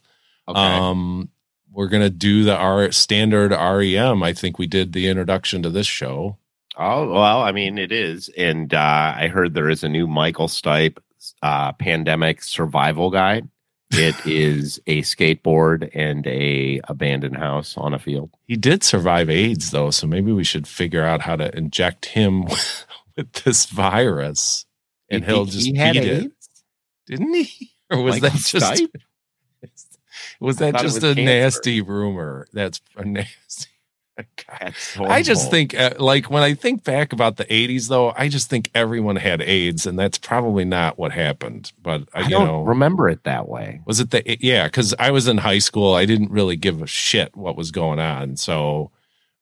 Okay. 0.48 0.60
Um, 0.60 1.30
we're 1.72 1.88
going 1.90 2.04
to 2.04 2.10
do 2.10 2.44
the 2.44 2.56
R 2.56 2.92
standard 2.92 3.52
REM. 3.52 4.24
I 4.24 4.34
think 4.34 4.58
we 4.58 4.66
did 4.66 4.94
the 4.94 5.08
introduction 5.08 5.62
to 5.62 5.70
this 5.70 5.88
show. 5.88 6.38
Oh 6.78 7.12
well, 7.12 7.42
I 7.42 7.52
mean 7.52 7.78
it 7.78 7.92
is. 7.92 8.30
And 8.38 8.74
uh, 8.74 9.14
I 9.18 9.28
heard 9.28 9.54
there 9.54 9.70
is 9.70 9.84
a 9.84 9.90
new 9.90 10.08
Michael 10.08 10.48
Stipe 10.48 10.98
uh, 11.42 11.72
pandemic 11.74 12.44
survival 12.44 13.10
guide. 13.12 13.48
It 13.92 14.16
is 14.26 14.80
a 14.88 15.02
skateboard 15.04 15.90
and 15.94 16.26
a 16.28 16.82
abandoned 16.88 17.38
house 17.38 17.78
on 17.78 17.94
a 17.94 18.00
field. 18.00 18.32
He 18.48 18.56
did 18.58 18.84
survive 18.84 19.30
AIDS 19.30 19.72
though, 19.72 19.92
so 19.92 20.08
maybe 20.08 20.32
we 20.32 20.44
should 20.44 20.68
figure 20.68 21.04
out 21.04 21.22
how 21.22 21.36
to 21.36 21.56
inject 21.56 22.06
him 22.08 22.44
with 23.16 23.32
this 23.44 23.66
virus, 23.68 24.66
and 25.10 25.24
You 25.24 25.28
he'll 25.28 25.46
just 25.46 25.68
he 25.68 25.76
had 25.78 25.94
beat 25.94 26.04
it, 26.04 26.32
didn't 27.08 27.34
he? 27.34 27.72
Or 27.92 28.02
was 28.02 28.16
Michael 28.20 28.30
that 28.40 28.46
just 28.46 28.82
Stipe? 28.82 29.02
was 30.40 30.58
that 30.58 30.76
just 30.80 30.98
a 30.98 31.14
cancer. 31.14 31.22
nasty 31.22 31.82
rumor? 31.82 32.48
That's 32.52 32.82
a 32.96 33.06
nasty. 33.06 33.70
I 35.00 35.22
just 35.22 35.52
think, 35.52 35.74
uh, 35.76 35.96
like, 36.00 36.30
when 36.30 36.42
I 36.44 36.54
think 36.54 36.84
back 36.84 37.12
about 37.14 37.38
the 37.38 37.46
80s, 37.46 37.90
though, 37.90 38.14
I 38.16 38.30
just 38.30 38.50
think 38.50 38.72
everyone 38.74 39.18
had 39.18 39.42
AIDS, 39.42 39.86
and 39.86 40.00
that's 40.00 40.18
probably 40.18 40.64
not 40.66 40.98
what 40.98 41.12
happened. 41.12 41.74
But, 41.82 42.02
uh, 42.04 42.06
I 42.16 42.22
you 42.22 42.30
don't 42.30 42.46
know, 42.48 42.64
remember 42.64 43.10
it 43.10 43.24
that 43.26 43.48
way. 43.50 43.82
was 43.86 44.00
it 44.00 44.12
the, 44.12 44.38
yeah, 44.40 44.66
because 44.68 44.94
I 45.00 45.12
was 45.12 45.28
in 45.28 45.38
high 45.40 45.60
school. 45.60 45.94
I 45.96 46.06
didn't 46.06 46.32
really 46.32 46.56
give 46.56 46.82
a 46.82 46.88
shit 46.88 47.36
what 47.36 47.58
was 47.58 47.72
going 47.72 48.00
on. 48.00 48.38
So 48.38 48.92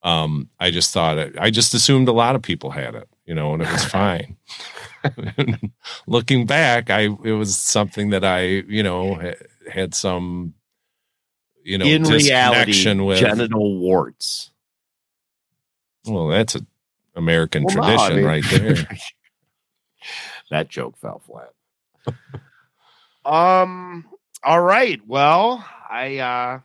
um, 0.04 0.50
I 0.60 0.72
just 0.72 0.92
thought, 0.94 1.18
it, 1.18 1.36
I 1.40 1.50
just 1.52 1.74
assumed 1.74 2.08
a 2.08 2.14
lot 2.14 2.36
of 2.36 2.42
people 2.42 2.72
had 2.72 2.96
it, 2.96 3.08
you 3.26 3.36
know, 3.36 3.54
and 3.54 3.62
it 3.62 3.72
was 3.72 3.86
fine. 4.00 4.38
Looking 6.08 6.46
back, 6.46 6.90
I, 6.90 7.02
it 7.24 7.34
was 7.38 7.56
something 7.56 8.10
that 8.12 8.24
I, 8.24 8.42
you 8.42 8.84
know, 8.84 9.16
ha- 9.16 9.70
had 9.72 9.94
some, 9.94 10.54
you 11.64 11.78
know, 11.78 11.86
In 11.86 12.04
reality, 12.04 13.00
with. 13.00 13.20
genital 13.20 13.78
warts. 13.80 14.52
Well, 16.06 16.28
that's 16.28 16.56
a 16.56 16.66
American 17.16 17.64
Well, 17.64 17.76
no, 17.76 17.82
I 17.84 17.86
tradition 17.96 18.16
mean- 18.18 18.26
right 18.26 18.44
there. 18.50 18.98
that 20.52 20.70
joke 20.70 20.98
fell 20.98 21.20
flat. 21.26 21.52
um. 23.26 24.06
All 24.44 24.62
right. 24.62 25.00
Well, 25.08 25.66
I 25.90 26.18
uh 26.18 26.60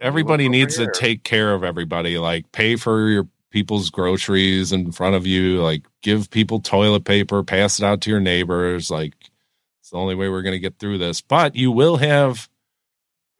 Everybody 0.00 0.48
needs 0.48 0.76
here. 0.76 0.86
to 0.90 1.00
take 1.00 1.24
care 1.24 1.52
of 1.54 1.64
everybody. 1.64 2.18
Like 2.18 2.50
pay 2.52 2.76
for 2.76 3.08
your 3.08 3.28
people's 3.50 3.90
groceries 3.90 4.72
in 4.72 4.92
front 4.92 5.16
of 5.16 5.26
you. 5.26 5.60
Like 5.60 5.86
give 6.02 6.30
people 6.30 6.60
toilet 6.60 7.04
paper, 7.04 7.42
pass 7.42 7.78
it 7.80 7.84
out 7.84 8.00
to 8.02 8.10
your 8.10 8.20
neighbors. 8.20 8.90
Like 8.90 9.14
it's 9.80 9.90
the 9.90 9.96
only 9.96 10.14
way 10.14 10.28
we're 10.28 10.42
going 10.42 10.52
to 10.52 10.58
get 10.60 10.78
through 10.78 10.98
this. 10.98 11.20
But 11.20 11.56
you 11.56 11.72
will 11.72 11.96
have 11.96 12.48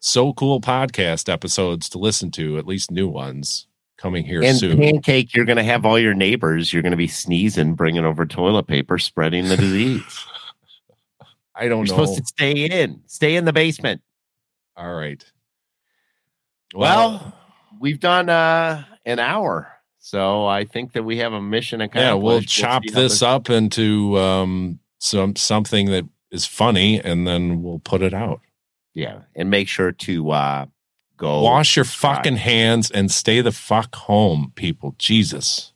so 0.00 0.32
cool 0.32 0.60
podcast 0.60 1.32
episodes 1.32 1.88
to 1.90 1.98
listen 1.98 2.30
to, 2.32 2.58
at 2.58 2.66
least 2.66 2.90
new 2.90 3.06
ones 3.08 3.67
coming 3.98 4.24
here 4.24 4.42
and 4.42 4.56
soon. 4.56 4.78
pancake. 4.78 5.34
You're 5.34 5.44
gonna 5.44 5.62
have 5.64 5.84
all 5.84 5.98
your 5.98 6.14
neighbors. 6.14 6.72
You're 6.72 6.82
gonna 6.82 6.96
be 6.96 7.06
sneezing, 7.08 7.74
bringing 7.74 8.04
over 8.04 8.24
toilet 8.24 8.66
paper, 8.66 8.98
spreading 8.98 9.48
the 9.48 9.56
disease. 9.56 10.02
I 11.54 11.66
don't 11.68 11.86
You're 11.86 11.96
know. 11.96 12.04
supposed 12.04 12.18
to 12.18 12.24
stay 12.26 12.52
in, 12.66 13.02
stay 13.06 13.34
in 13.36 13.44
the 13.44 13.52
basement. 13.52 14.00
All 14.76 14.94
right. 14.94 15.24
Well, 16.74 17.34
We've 17.80 18.00
done 18.00 18.28
uh 18.28 18.84
an 19.06 19.18
hour, 19.20 19.68
so 19.98 20.46
I 20.46 20.64
think 20.64 20.92
that 20.94 21.04
we 21.04 21.18
have 21.18 21.32
a 21.32 21.40
mission 21.40 21.80
accomplished. 21.80 22.02
yeah, 22.04 22.14
we'll 22.14 22.34
We'll 22.36 22.42
chop 22.42 22.82
this 22.92 23.22
up 23.22 23.50
into 23.50 24.18
um 24.18 24.78
some 24.98 25.36
something 25.36 25.86
that 25.86 26.04
is 26.32 26.44
funny 26.44 27.00
and 27.00 27.26
then 27.26 27.62
we'll 27.62 27.78
put 27.78 28.02
it 28.02 28.12
out. 28.14 28.40
Yeah, 28.94 29.20
and 29.36 29.48
make 29.50 29.68
sure 29.68 29.92
to 29.92 30.30
uh 30.30 30.66
go 31.18 31.42
Wash 31.42 31.76
your 31.76 31.84
fucking 31.84 32.36
hands 32.36 32.90
and 32.90 33.10
stay 33.10 33.40
the 33.42 33.52
fuck 33.52 33.94
home, 33.94 34.52
people. 34.54 34.94
Jesus. 34.98 35.72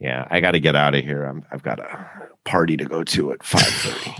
Yeah, 0.00 0.26
I 0.30 0.40
got 0.40 0.52
to 0.52 0.60
get 0.60 0.76
out 0.76 0.94
of 0.94 1.04
here. 1.04 1.24
I'm, 1.24 1.44
I've 1.50 1.62
got 1.62 1.78
a 1.80 2.06
party 2.44 2.76
to 2.78 2.84
go 2.84 3.04
to 3.04 3.32
at 3.32 3.42
five 3.44 3.62
thirty. 3.66 4.16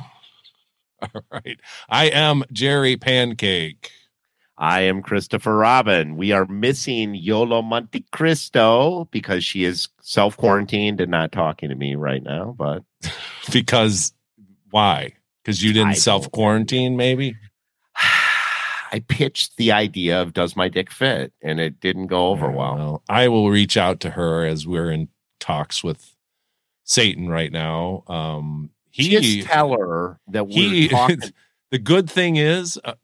All 1.03 1.23
right. 1.31 1.59
I 1.89 2.07
am 2.07 2.45
Jerry 2.53 2.97
Pancake. 2.97 3.91
I 4.57 4.83
am 4.83 5.03
Christopher 5.03 5.57
Robin. 5.57 6.17
We 6.17 6.31
are 6.33 6.47
missing 6.47 7.15
Yolo 7.15 7.61
Monte 7.61 8.05
Cristo 8.13 9.09
because 9.11 9.45
she 9.45 9.65
is 9.65 9.89
self 10.01 10.37
quarantined 10.37 11.01
and 11.01 11.11
not 11.11 11.33
talking 11.33 11.71
to 11.71 11.75
me 11.75 11.97
right 11.97 12.23
now. 12.23 12.55
But 12.57 12.85
Because 13.53 14.13
why? 14.71 15.15
Because 15.43 15.63
you 15.63 15.73
didn't 15.73 15.97
self 15.97 16.31
quarantine, 16.31 16.97
maybe? 16.97 17.37
I 18.95 19.01
pitched 19.01 19.57
the 19.57 19.73
idea 19.73 20.23
of 20.23 20.35
does 20.35 20.55
my 20.55 20.69
dick 20.69 20.89
fit, 20.89 21.33
and 21.43 21.59
it 21.59 21.81
didn't 21.81 22.07
go 22.07 22.29
over 22.29 22.49
well. 22.49 23.03
I 23.09 23.27
will 23.27 23.51
reach 23.51 23.77
out 23.77 23.99
to 24.01 24.11
her 24.11 24.47
as 24.47 24.69
we're 24.69 24.89
in 24.89 25.09
talks 25.41 25.83
with 25.83 26.15
Satan 26.85 27.29
right 27.29 27.51
now. 27.51 28.05
Um, 28.07 28.71
he 28.91 29.11
Just 29.11 29.49
tell 29.49 29.73
her 29.73 30.21
that 30.29 30.49
talking. 30.89 31.23
the 31.73 31.81
good 31.81 32.09
thing 32.09 32.37
is 32.37 32.79
uh, 32.85 32.95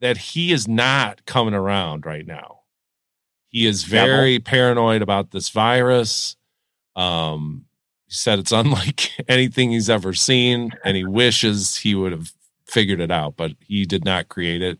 that 0.00 0.16
he 0.16 0.50
is 0.50 0.66
not 0.66 1.26
coming 1.26 1.52
around 1.52 2.06
right 2.06 2.26
now. 2.26 2.60
He 3.50 3.66
is 3.66 3.84
very 3.84 4.38
paranoid 4.38 5.02
about 5.02 5.30
this 5.30 5.50
virus. 5.50 6.36
Um, 6.96 7.66
he 8.06 8.14
said 8.14 8.38
it's 8.38 8.52
unlike 8.62 9.10
anything 9.28 9.72
he's 9.72 9.90
ever 9.90 10.14
seen, 10.14 10.70
and 10.86 10.96
he 10.96 11.04
wishes 11.04 11.76
he 11.76 11.94
would 11.94 12.12
have 12.12 12.32
figured 12.64 13.00
it 13.00 13.10
out, 13.10 13.36
but 13.36 13.52
he 13.60 13.84
did 13.84 14.06
not 14.06 14.30
create 14.30 14.62
it. 14.62 14.78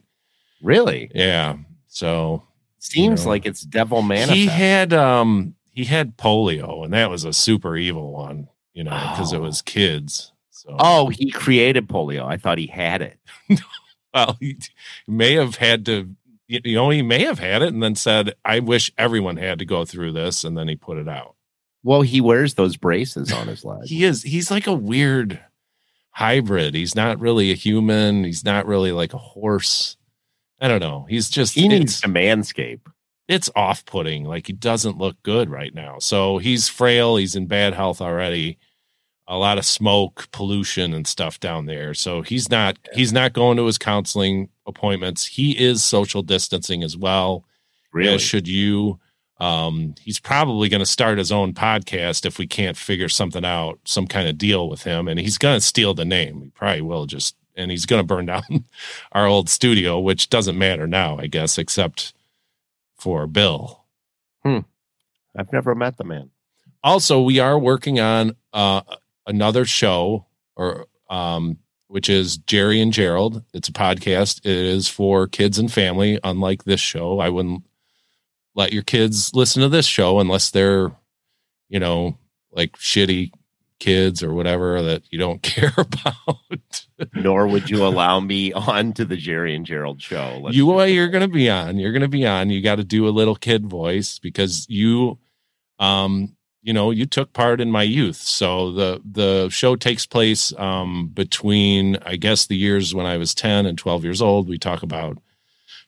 Really 0.62 1.10
Yeah, 1.14 1.56
so 1.86 2.44
seems 2.78 3.24
know. 3.24 3.30
like 3.30 3.46
it's 3.46 3.62
devil 3.62 4.02
manifest. 4.02 4.34
he 4.36 4.46
had 4.46 4.92
um 4.92 5.54
he 5.72 5.84
had 5.84 6.16
polio, 6.16 6.84
and 6.84 6.92
that 6.92 7.10
was 7.10 7.24
a 7.24 7.32
super 7.32 7.76
evil 7.76 8.12
one, 8.12 8.48
you 8.74 8.82
know, 8.84 8.90
because 9.12 9.32
it 9.32 9.38
Oh. 9.38 9.42
was 9.42 9.62
kids. 9.62 10.32
So 10.50 10.74
oh, 10.78 11.08
he 11.08 11.30
created 11.30 11.88
polio. 11.88 12.26
I 12.26 12.36
thought 12.36 12.58
he 12.58 12.66
had 12.66 13.00
it. 13.02 13.18
well, 14.14 14.36
he 14.40 14.58
may 15.06 15.34
have 15.34 15.54
had 15.56 15.86
to, 15.86 16.10
you 16.48 16.74
know, 16.74 16.90
he 16.90 17.00
may 17.02 17.22
have 17.24 17.38
had 17.38 17.62
it 17.62 17.72
and 17.72 17.80
then 17.82 17.94
said, 17.94 18.34
I 18.44 18.58
wish 18.58 18.90
everyone 18.98 19.36
had 19.36 19.60
to 19.60 19.64
go 19.64 19.84
through 19.84 20.12
this. 20.12 20.42
And 20.42 20.58
then 20.58 20.66
he 20.66 20.74
put 20.74 20.98
it 20.98 21.08
out. 21.08 21.36
Well, 21.84 22.02
he 22.02 22.20
wears 22.20 22.54
those 22.54 22.76
braces 22.76 23.30
on 23.32 23.46
his 23.46 23.64
leg. 23.64 23.84
He 23.84 24.02
is, 24.02 24.24
he's 24.24 24.50
like 24.50 24.66
a 24.66 24.72
weird 24.72 25.40
hybrid. 26.10 26.74
He's 26.74 26.96
not 26.96 27.20
really 27.20 27.52
a 27.52 27.54
human. 27.54 28.24
He's 28.24 28.44
not 28.44 28.66
really 28.66 28.90
like 28.90 29.14
a 29.14 29.18
horse. 29.18 29.96
I 30.60 30.68
don't 30.68 30.80
know. 30.80 31.06
He's 31.08 31.28
just, 31.30 31.54
He 31.54 31.68
needs 31.68 32.00
to 32.00 32.08
manscape. 32.08 32.80
it's 33.28 33.50
off 33.54 33.84
putting. 33.84 34.24
Like 34.24 34.46
he 34.46 34.52
doesn't 34.52 34.98
look 34.98 35.16
good 35.22 35.50
right 35.50 35.74
now. 35.74 35.98
So 36.00 36.38
he's 36.38 36.68
frail. 36.68 37.16
He's 37.16 37.36
in 37.36 37.46
bad 37.46 37.74
health 37.74 38.00
already. 38.00 38.58
A 39.30 39.36
lot 39.36 39.58
of 39.58 39.64
smoke, 39.66 40.26
pollution, 40.32 40.94
and 40.94 41.06
stuff 41.06 41.38
down 41.38 41.66
there. 41.66 41.92
So 41.92 42.22
he's 42.22 42.50
not 42.50 42.78
he's 42.94 43.12
not 43.12 43.34
going 43.34 43.58
to 43.58 43.66
his 43.66 43.76
counseling 43.76 44.48
appointments. 44.66 45.26
He 45.26 45.52
is 45.52 45.82
social 45.82 46.22
distancing 46.22 46.82
as 46.82 46.96
well. 46.96 47.44
Really? 47.92 48.14
As 48.14 48.22
should 48.22 48.48
you. 48.48 48.98
Um, 49.40 49.94
he's 50.00 50.18
probably 50.18 50.68
going 50.68 50.80
to 50.80 50.86
start 50.86 51.18
his 51.18 51.30
own 51.30 51.52
podcast 51.52 52.26
if 52.26 52.38
we 52.38 52.46
can't 52.48 52.76
figure 52.76 53.08
something 53.08 53.44
out, 53.44 53.78
some 53.84 54.06
kind 54.08 54.26
of 54.28 54.36
deal 54.38 54.68
with 54.68 54.82
him. 54.82 55.06
And 55.06 55.20
he's 55.20 55.38
going 55.38 55.60
to 55.60 55.64
steal 55.64 55.94
the 55.94 56.04
name. 56.04 56.40
He 56.42 56.48
probably 56.50 56.80
will 56.82 57.06
just, 57.06 57.36
and 57.58 57.70
he's 57.70 57.86
going 57.86 58.00
to 58.00 58.06
burn 58.06 58.26
down 58.26 58.64
our 59.12 59.26
old 59.26 59.48
studio, 59.48 59.98
which 59.98 60.30
doesn't 60.30 60.56
matter 60.56 60.86
now, 60.86 61.18
I 61.18 61.26
guess, 61.26 61.58
except 61.58 62.14
for 62.96 63.26
Bill. 63.26 63.84
I've 65.36 65.52
never 65.52 65.74
met 65.74 65.98
the 65.98 66.04
man. 66.04 66.30
Also, 66.82 67.20
we 67.20 67.38
are 67.38 67.58
working 67.58 68.00
on 68.00 68.36
uh, 68.52 68.82
another 69.26 69.64
show, 69.64 70.26
or 70.56 70.86
um, 71.10 71.58
which 71.88 72.08
is 72.08 72.38
Jerry 72.38 72.80
and 72.80 72.92
Gerald. 72.92 73.42
It's 73.52 73.68
a 73.68 73.72
podcast. 73.72 74.38
It 74.38 74.46
is 74.46 74.88
for 74.88 75.26
kids 75.26 75.58
and 75.58 75.72
family. 75.72 76.18
Unlike 76.22 76.64
this 76.64 76.80
show, 76.80 77.18
I 77.18 77.28
wouldn't 77.28 77.64
let 78.54 78.72
your 78.72 78.82
kids 78.82 79.34
listen 79.34 79.62
to 79.62 79.68
this 79.68 79.86
show 79.86 80.20
unless 80.20 80.50
they're, 80.50 80.92
you 81.68 81.80
know, 81.80 82.16
like 82.52 82.76
shitty 82.76 83.32
kids 83.78 84.22
or 84.22 84.34
whatever 84.34 84.82
that 84.82 85.02
you 85.10 85.18
don't 85.18 85.42
care 85.42 85.72
about. 85.76 86.84
Nor 87.14 87.46
would 87.46 87.70
you 87.70 87.84
allow 87.86 88.20
me 88.20 88.52
on 88.52 88.92
to 88.94 89.04
the 89.04 89.16
Jerry 89.16 89.54
and 89.54 89.64
Gerald 89.64 90.02
show. 90.02 90.40
Let's 90.42 90.56
you 90.56 90.70
are 90.72 90.86
you're 90.86 91.08
gonna 91.08 91.28
be 91.28 91.48
on. 91.48 91.78
You're 91.78 91.92
gonna 91.92 92.08
be 92.08 92.26
on. 92.26 92.50
You 92.50 92.62
got 92.62 92.76
to 92.76 92.84
do 92.84 93.06
a 93.08 93.10
little 93.10 93.36
kid 93.36 93.66
voice 93.66 94.18
because 94.18 94.66
you, 94.68 95.18
um, 95.78 96.36
you 96.62 96.72
know, 96.72 96.90
you 96.90 97.06
took 97.06 97.32
part 97.32 97.60
in 97.60 97.70
my 97.70 97.84
youth. 97.84 98.16
So 98.16 98.72
the 98.72 99.00
the 99.04 99.48
show 99.48 99.76
takes 99.76 100.06
place 100.06 100.52
um 100.58 101.08
between 101.14 101.96
I 102.04 102.16
guess 102.16 102.46
the 102.46 102.56
years 102.56 102.94
when 102.94 103.06
I 103.06 103.16
was 103.16 103.34
ten 103.34 103.64
and 103.64 103.78
twelve 103.78 104.04
years 104.04 104.20
old. 104.20 104.48
We 104.48 104.58
talk 104.58 104.82
about 104.82 105.18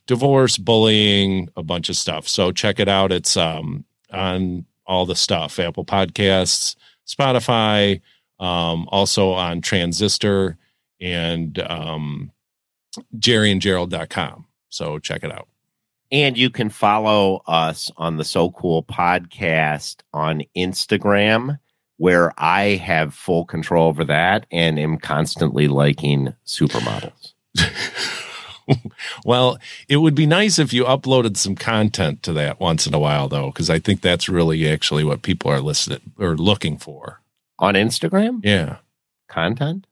divorce, 0.06 0.58
bullying, 0.58 1.48
a 1.56 1.62
bunch 1.62 1.88
of 1.88 1.96
stuff. 1.96 2.28
So 2.28 2.52
check 2.52 2.78
it 2.80 2.88
out. 2.88 3.12
It's 3.12 3.36
um 3.36 3.84
on 4.12 4.64
all 4.86 5.06
the 5.06 5.16
stuff: 5.16 5.58
Apple 5.58 5.84
Podcasts, 5.84 6.76
Spotify, 7.14 8.00
um, 8.38 8.88
also 8.90 9.32
on 9.32 9.60
Transistor 9.60 10.56
and 11.00 11.58
um 11.60 12.30
jerryandgerald.com. 13.18 14.46
So 14.68 14.98
check 14.98 15.22
it 15.22 15.32
out. 15.32 15.48
And 16.12 16.36
you 16.36 16.50
can 16.50 16.70
follow 16.70 17.42
us 17.46 17.90
on 17.96 18.16
the 18.16 18.24
So 18.24 18.50
Cool 18.50 18.82
podcast 18.82 19.96
on 20.12 20.42
Instagram, 20.56 21.58
where 21.98 22.32
I 22.36 22.76
have 22.76 23.14
full 23.14 23.44
control 23.44 23.88
over 23.88 24.04
that 24.04 24.46
and 24.50 24.78
am 24.78 24.98
constantly 24.98 25.68
liking 25.68 26.34
supermodels. 26.46 27.34
well, 29.24 29.58
it 29.88 29.98
would 29.98 30.14
be 30.14 30.26
nice 30.26 30.58
if 30.58 30.72
you 30.72 30.84
uploaded 30.84 31.36
some 31.36 31.54
content 31.54 32.22
to 32.24 32.32
that 32.34 32.60
once 32.60 32.86
in 32.86 32.94
a 32.94 32.98
while, 32.98 33.28
though, 33.28 33.46
because 33.46 33.70
I 33.70 33.78
think 33.78 34.00
that's 34.00 34.28
really 34.28 34.68
actually 34.70 35.04
what 35.04 35.22
people 35.22 35.50
are 35.50 35.60
listening 35.60 36.00
or 36.18 36.36
looking 36.36 36.78
for. 36.78 37.20
On 37.58 37.74
Instagram? 37.74 38.40
Yeah. 38.44 38.78
Content? 39.28 39.86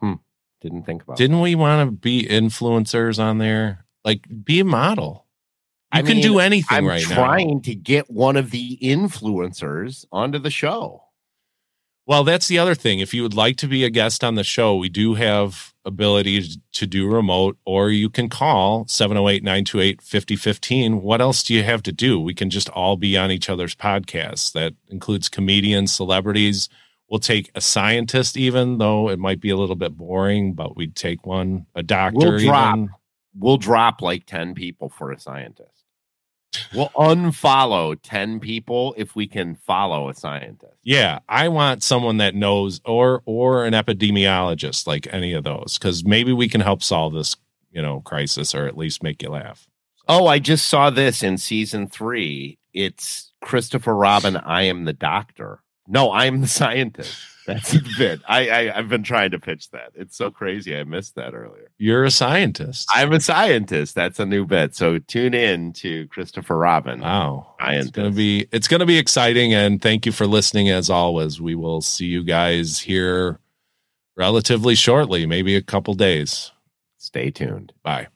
Hmm. 0.00 0.14
Didn't 0.60 0.84
think 0.84 1.02
about 1.02 1.16
Didn't 1.16 1.40
we 1.40 1.54
want 1.54 1.86
to 1.88 1.92
be 1.94 2.26
influencers 2.28 3.18
on 3.22 3.38
there? 3.38 3.84
Like, 4.04 4.26
be 4.44 4.60
a 4.60 4.64
model. 4.64 5.26
You 5.92 5.98
I 5.98 6.02
can 6.02 6.14
mean, 6.18 6.22
do 6.22 6.38
anything 6.38 6.78
I'm 6.78 6.86
right 6.86 7.04
now. 7.08 7.14
trying 7.16 7.62
to 7.62 7.74
get 7.74 8.10
one 8.10 8.36
of 8.36 8.50
the 8.50 8.78
influencers 8.80 10.04
onto 10.12 10.38
the 10.38 10.50
show. 10.50 11.04
Well, 12.06 12.24
that's 12.24 12.48
the 12.48 12.58
other 12.58 12.74
thing. 12.74 12.98
If 12.98 13.14
you 13.14 13.22
would 13.22 13.34
like 13.34 13.56
to 13.58 13.68
be 13.68 13.84
a 13.84 13.90
guest 13.90 14.24
on 14.24 14.34
the 14.34 14.42
show, 14.44 14.74
we 14.76 14.88
do 14.88 15.14
have 15.14 15.72
ability 15.84 16.44
to 16.72 16.86
do 16.86 17.06
remote, 17.06 17.56
or 17.64 17.90
you 17.90 18.10
can 18.10 18.28
call 18.28 18.86
708 18.88 19.42
928 19.44 20.02
5015. 20.02 21.02
What 21.02 21.20
else 21.20 21.42
do 21.42 21.54
you 21.54 21.62
have 21.62 21.82
to 21.84 21.92
do? 21.92 22.20
We 22.20 22.34
can 22.34 22.50
just 22.50 22.68
all 22.70 22.96
be 22.96 23.16
on 23.16 23.30
each 23.30 23.48
other's 23.48 23.74
podcasts. 23.74 24.52
That 24.52 24.74
includes 24.88 25.28
comedians, 25.28 25.92
celebrities. 25.92 26.68
We'll 27.08 27.20
take 27.20 27.50
a 27.54 27.60
scientist, 27.60 28.36
even 28.36 28.78
though 28.78 29.08
it 29.08 29.18
might 29.18 29.40
be 29.40 29.50
a 29.50 29.56
little 29.56 29.76
bit 29.76 29.96
boring, 29.96 30.54
but 30.54 30.76
we'd 30.76 30.94
take 30.94 31.26
one, 31.26 31.66
a 31.74 31.82
doctor. 31.82 32.18
We'll 32.18 32.38
drop. 32.38 32.76
even. 32.76 32.90
We'll 33.36 33.58
drop 33.58 34.02
like 34.02 34.26
10 34.26 34.54
people 34.54 34.88
for 34.88 35.12
a 35.12 35.18
scientist. 35.18 35.84
We'll 36.74 36.88
unfollow 36.90 37.96
10 38.02 38.40
people 38.40 38.94
if 38.96 39.14
we 39.14 39.26
can 39.26 39.54
follow 39.54 40.08
a 40.08 40.14
scientist. 40.14 40.74
Yeah, 40.82 41.20
I 41.28 41.48
want 41.48 41.82
someone 41.82 42.16
that 42.18 42.34
knows, 42.34 42.80
or 42.84 43.22
or 43.24 43.64
an 43.64 43.72
epidemiologist, 43.72 44.86
like 44.86 45.06
any 45.12 45.32
of 45.32 45.44
those, 45.44 45.78
because 45.78 46.04
maybe 46.04 46.32
we 46.32 46.48
can 46.48 46.60
help 46.60 46.82
solve 46.82 47.14
this, 47.14 47.36
you 47.70 47.82
know, 47.82 48.00
crisis, 48.00 48.54
or 48.54 48.66
at 48.66 48.76
least 48.76 49.02
make 49.02 49.22
you 49.22 49.30
laugh. 49.30 49.68
Oh, 50.08 50.26
I 50.26 50.40
just 50.40 50.66
saw 50.66 50.90
this 50.90 51.22
in 51.22 51.38
season 51.38 51.86
three. 51.86 52.58
It's 52.72 53.32
Christopher 53.40 53.94
Robin. 53.94 54.36
I 54.36 54.62
am 54.62 54.84
the 54.84 54.92
doctor. 54.92 55.60
No, 55.86 56.10
I 56.10 56.26
am 56.26 56.40
the 56.40 56.46
scientist. 56.48 57.16
That's 57.54 57.72
the 57.72 57.94
bit. 57.98 58.20
I, 58.28 58.48
I 58.48 58.78
I've 58.78 58.88
been 58.88 59.02
trying 59.02 59.30
to 59.32 59.38
pitch 59.38 59.70
that. 59.70 59.92
It's 59.94 60.16
so 60.16 60.30
crazy. 60.30 60.76
I 60.76 60.84
missed 60.84 61.14
that 61.16 61.34
earlier. 61.34 61.70
You're 61.78 62.04
a 62.04 62.10
scientist. 62.10 62.88
I'm 62.94 63.12
a 63.12 63.20
scientist. 63.20 63.94
That's 63.94 64.18
a 64.20 64.26
new 64.26 64.44
bit. 64.46 64.74
So 64.74 64.98
tune 64.98 65.34
in 65.34 65.72
to 65.74 66.06
Christopher 66.08 66.56
Robin. 66.56 67.00
wow. 67.00 67.54
It's 67.60 67.90
gonna 67.90 68.10
be 68.10 68.46
it's 68.52 68.68
gonna 68.68 68.86
be 68.86 68.98
exciting, 68.98 69.52
and 69.54 69.82
thank 69.82 70.06
you 70.06 70.12
for 70.12 70.26
listening. 70.26 70.70
As 70.70 70.88
always, 70.90 71.40
we 71.40 71.54
will 71.54 71.80
see 71.80 72.06
you 72.06 72.22
guys 72.22 72.78
here 72.78 73.38
relatively 74.16 74.74
shortly, 74.74 75.26
maybe 75.26 75.56
a 75.56 75.62
couple 75.62 75.94
days. 75.94 76.52
Stay 76.98 77.30
tuned. 77.30 77.72
Bye. 77.82 78.08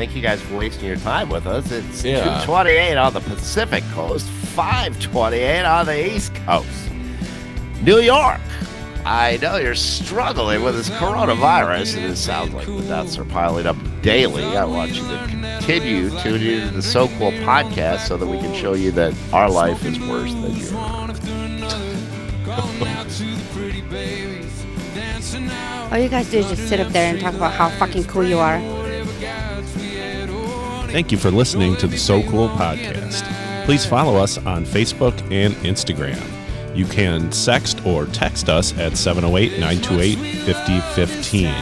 Thank 0.00 0.16
you 0.16 0.22
guys 0.22 0.40
for 0.40 0.56
wasting 0.56 0.86
your 0.86 0.96
time 0.96 1.28
with 1.28 1.46
us. 1.46 1.70
It's 1.70 2.02
Yeah. 2.02 2.24
228 2.46 2.96
on 2.96 3.12
the 3.12 3.20
Pacific 3.20 3.84
Coast, 3.92 4.26
528 4.26 5.66
on 5.66 5.84
the 5.84 6.16
East 6.16 6.34
Coast. 6.46 6.66
New 7.82 7.98
York. 7.98 8.40
I 9.04 9.38
know 9.42 9.56
you're 9.58 9.74
struggling 9.74 10.62
with 10.62 10.74
this 10.74 10.88
coronavirus, 10.88 11.98
and 11.98 12.06
it 12.06 12.16
sounds 12.16 12.54
like 12.54 12.64
the 12.64 12.80
deaths 12.80 13.18
are 13.18 13.26
piling 13.26 13.66
up 13.66 13.76
daily. 14.00 14.56
I 14.56 14.64
want 14.64 14.92
you 14.92 15.02
to 15.02 15.26
continue 15.28 16.08
tuning 16.20 16.62
into 16.62 16.76
the 16.76 16.82
So 16.82 17.06
Cool 17.18 17.32
podcast 17.32 18.06
so 18.06 18.16
that 18.16 18.26
we 18.26 18.38
can 18.38 18.54
show 18.54 18.72
you 18.72 18.92
that 18.92 19.12
our 19.34 19.50
life 19.50 19.84
is 19.84 20.00
worse 20.00 20.32
than 20.32 20.56
yours. 20.56 20.72
All 25.92 25.98
you 25.98 26.08
guys 26.08 26.30
do 26.30 26.38
is 26.38 26.48
just 26.48 26.70
sit 26.70 26.80
up 26.80 26.90
there 26.90 27.12
and 27.12 27.20
talk 27.20 27.34
about 27.34 27.52
how 27.52 27.68
fucking 27.68 28.04
cool 28.04 28.24
you 28.24 28.38
are. 28.38 28.79
Thank 30.90 31.12
you 31.12 31.18
for 31.18 31.30
listening 31.30 31.76
to 31.76 31.86
the 31.86 31.96
So 31.96 32.20
Cool 32.24 32.48
podcast. 32.48 33.22
Please 33.64 33.86
follow 33.86 34.16
us 34.20 34.38
on 34.38 34.64
Facebook 34.64 35.14
and 35.30 35.54
Instagram. 35.56 36.20
You 36.76 36.84
can 36.84 37.28
sext 37.28 37.86
or 37.86 38.06
text 38.06 38.48
us 38.48 38.76
at 38.76 38.96
708 38.96 39.60
928 39.60 40.16
5015. 40.46 41.54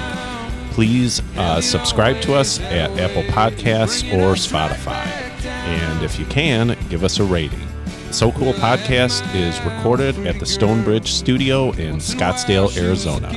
Please 0.71 1.21
uh, 1.37 1.61
subscribe 1.61 2.23
to 2.23 2.35
us 2.35 2.59
at 2.61 2.91
Apple 2.99 3.23
Podcasts 3.25 4.03
or 4.15 4.33
Spotify. 4.35 5.05
And 5.45 6.03
if 6.03 6.19
you 6.19 6.25
can, 6.27 6.75
give 6.89 7.05
us 7.05 7.19
a 7.19 7.25
rating. 7.25 7.61
The 8.07 8.15
So 8.15 8.33
Cool 8.33 8.55
podcast 8.55 9.35
is 9.35 9.61
recorded 9.61 10.27
at 10.27 10.41
the 10.41 10.47
Stonebridge 10.47 11.13
Studio 11.13 11.73
in 11.73 11.97
Scottsdale, 11.97 12.75
Arizona. 12.79 13.29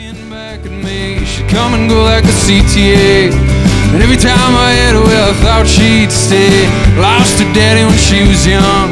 And 4.02 4.10
every 4.10 4.18
time 4.18 4.58
I 4.58 4.74
had 4.74 4.98
her, 4.98 5.06
well, 5.06 5.30
I 5.30 5.34
thought 5.46 5.70
she'd 5.70 6.10
stay. 6.10 6.66
Lost 6.98 7.38
her 7.38 7.46
daddy 7.54 7.86
when 7.86 8.02
she 8.02 8.26
was 8.26 8.50
young. 8.50 8.90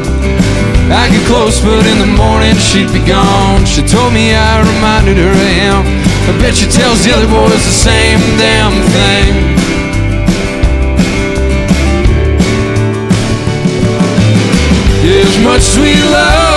I 0.93 1.09
get 1.09 1.25
close, 1.25 1.57
but 1.65 1.81
in 1.81 1.97
the 1.97 2.13
morning 2.13 2.53
she'd 2.61 2.93
be 2.93 3.01
gone. 3.01 3.65
She 3.65 3.81
told 3.81 4.13
me 4.13 4.37
I 4.37 4.61
reminded 4.61 5.17
her 5.17 5.33
of 5.33 5.49
him. 5.57 5.81
I 6.29 6.37
bet 6.37 6.53
she 6.53 6.69
tells 6.69 7.01
the 7.01 7.09
other 7.17 7.25
boys 7.25 7.57
the 7.57 7.73
same 7.73 8.21
damn 8.37 8.69
thing. 8.93 9.33
There's 15.01 15.37
much 15.41 15.65
sweet 15.65 16.05
love 16.13 16.48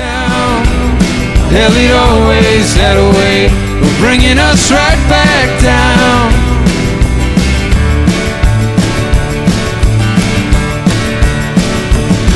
town. 0.00 0.64
Hell, 1.52 1.74
it 1.76 1.92
always 1.92 2.66
had 2.74 2.96
a 2.96 3.08
way 3.20 3.38
of 3.84 3.90
bringing 4.00 4.38
us 4.38 4.70
right 4.70 5.02
back 5.12 5.48
down. 5.60 6.40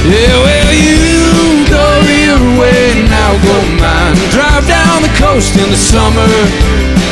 Yeah, 0.05 0.37
well, 0.45 0.73
you 0.77 1.65
go 1.65 1.87
your 2.13 2.61
way 2.61 3.01
and 3.01 3.09
I'll 3.09 3.41
go 3.41 3.57
mine. 3.81 4.17
Drive 4.37 4.67
down 4.69 5.01
the 5.01 5.15
coast 5.17 5.57
in 5.57 5.69
the 5.71 5.81
summer. 5.81 6.29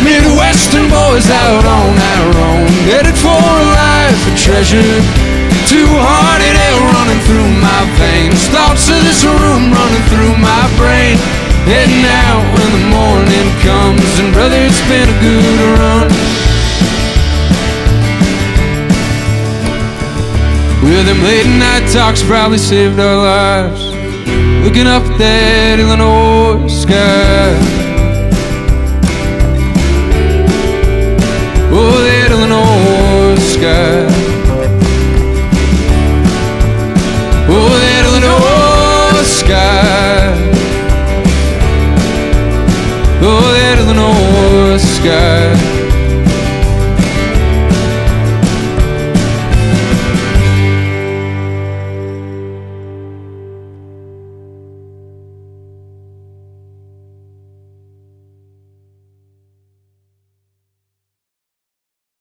Midwestern 0.05 0.91
boys 0.91 1.31
out 1.31 1.65
on 1.65 1.93
our 2.13 2.31
own. 2.51 2.69
Headed 2.91 3.17
for 3.17 3.33
a 3.33 3.65
life 3.81 4.21
of 4.29 4.35
treasure. 4.37 4.93
Two-hearted 5.71 6.57
air 6.67 6.79
running 6.93 7.21
through 7.25 7.52
my 7.63 7.83
veins. 7.97 8.43
Thoughts 8.51 8.91
of 8.91 9.01
this 9.07 9.23
room 9.25 9.71
running 9.71 10.05
through 10.11 10.35
my 10.43 10.65
brain. 10.77 11.17
Heading 11.65 12.05
out 12.05 12.43
when 12.53 12.69
the 12.75 12.85
morning 12.91 13.49
comes, 13.63 14.19
and 14.19 14.35
brother, 14.35 14.59
it's 14.59 14.83
been 14.91 15.07
a 15.07 15.19
good 15.23 15.61
run. 15.79 16.09
Well, 20.83 21.05
them 21.05 21.23
late 21.23 21.47
night 21.47 21.89
talks 21.93 22.23
probably 22.23 22.59
saved 22.59 22.99
our 22.99 23.17
lives. 23.17 23.95
Looking 24.65 24.89
up 24.89 25.05
at 25.05 25.19
that 25.19 25.79
Illinois 25.79 26.67
sky. 26.67 27.82
Sky. 45.03 45.72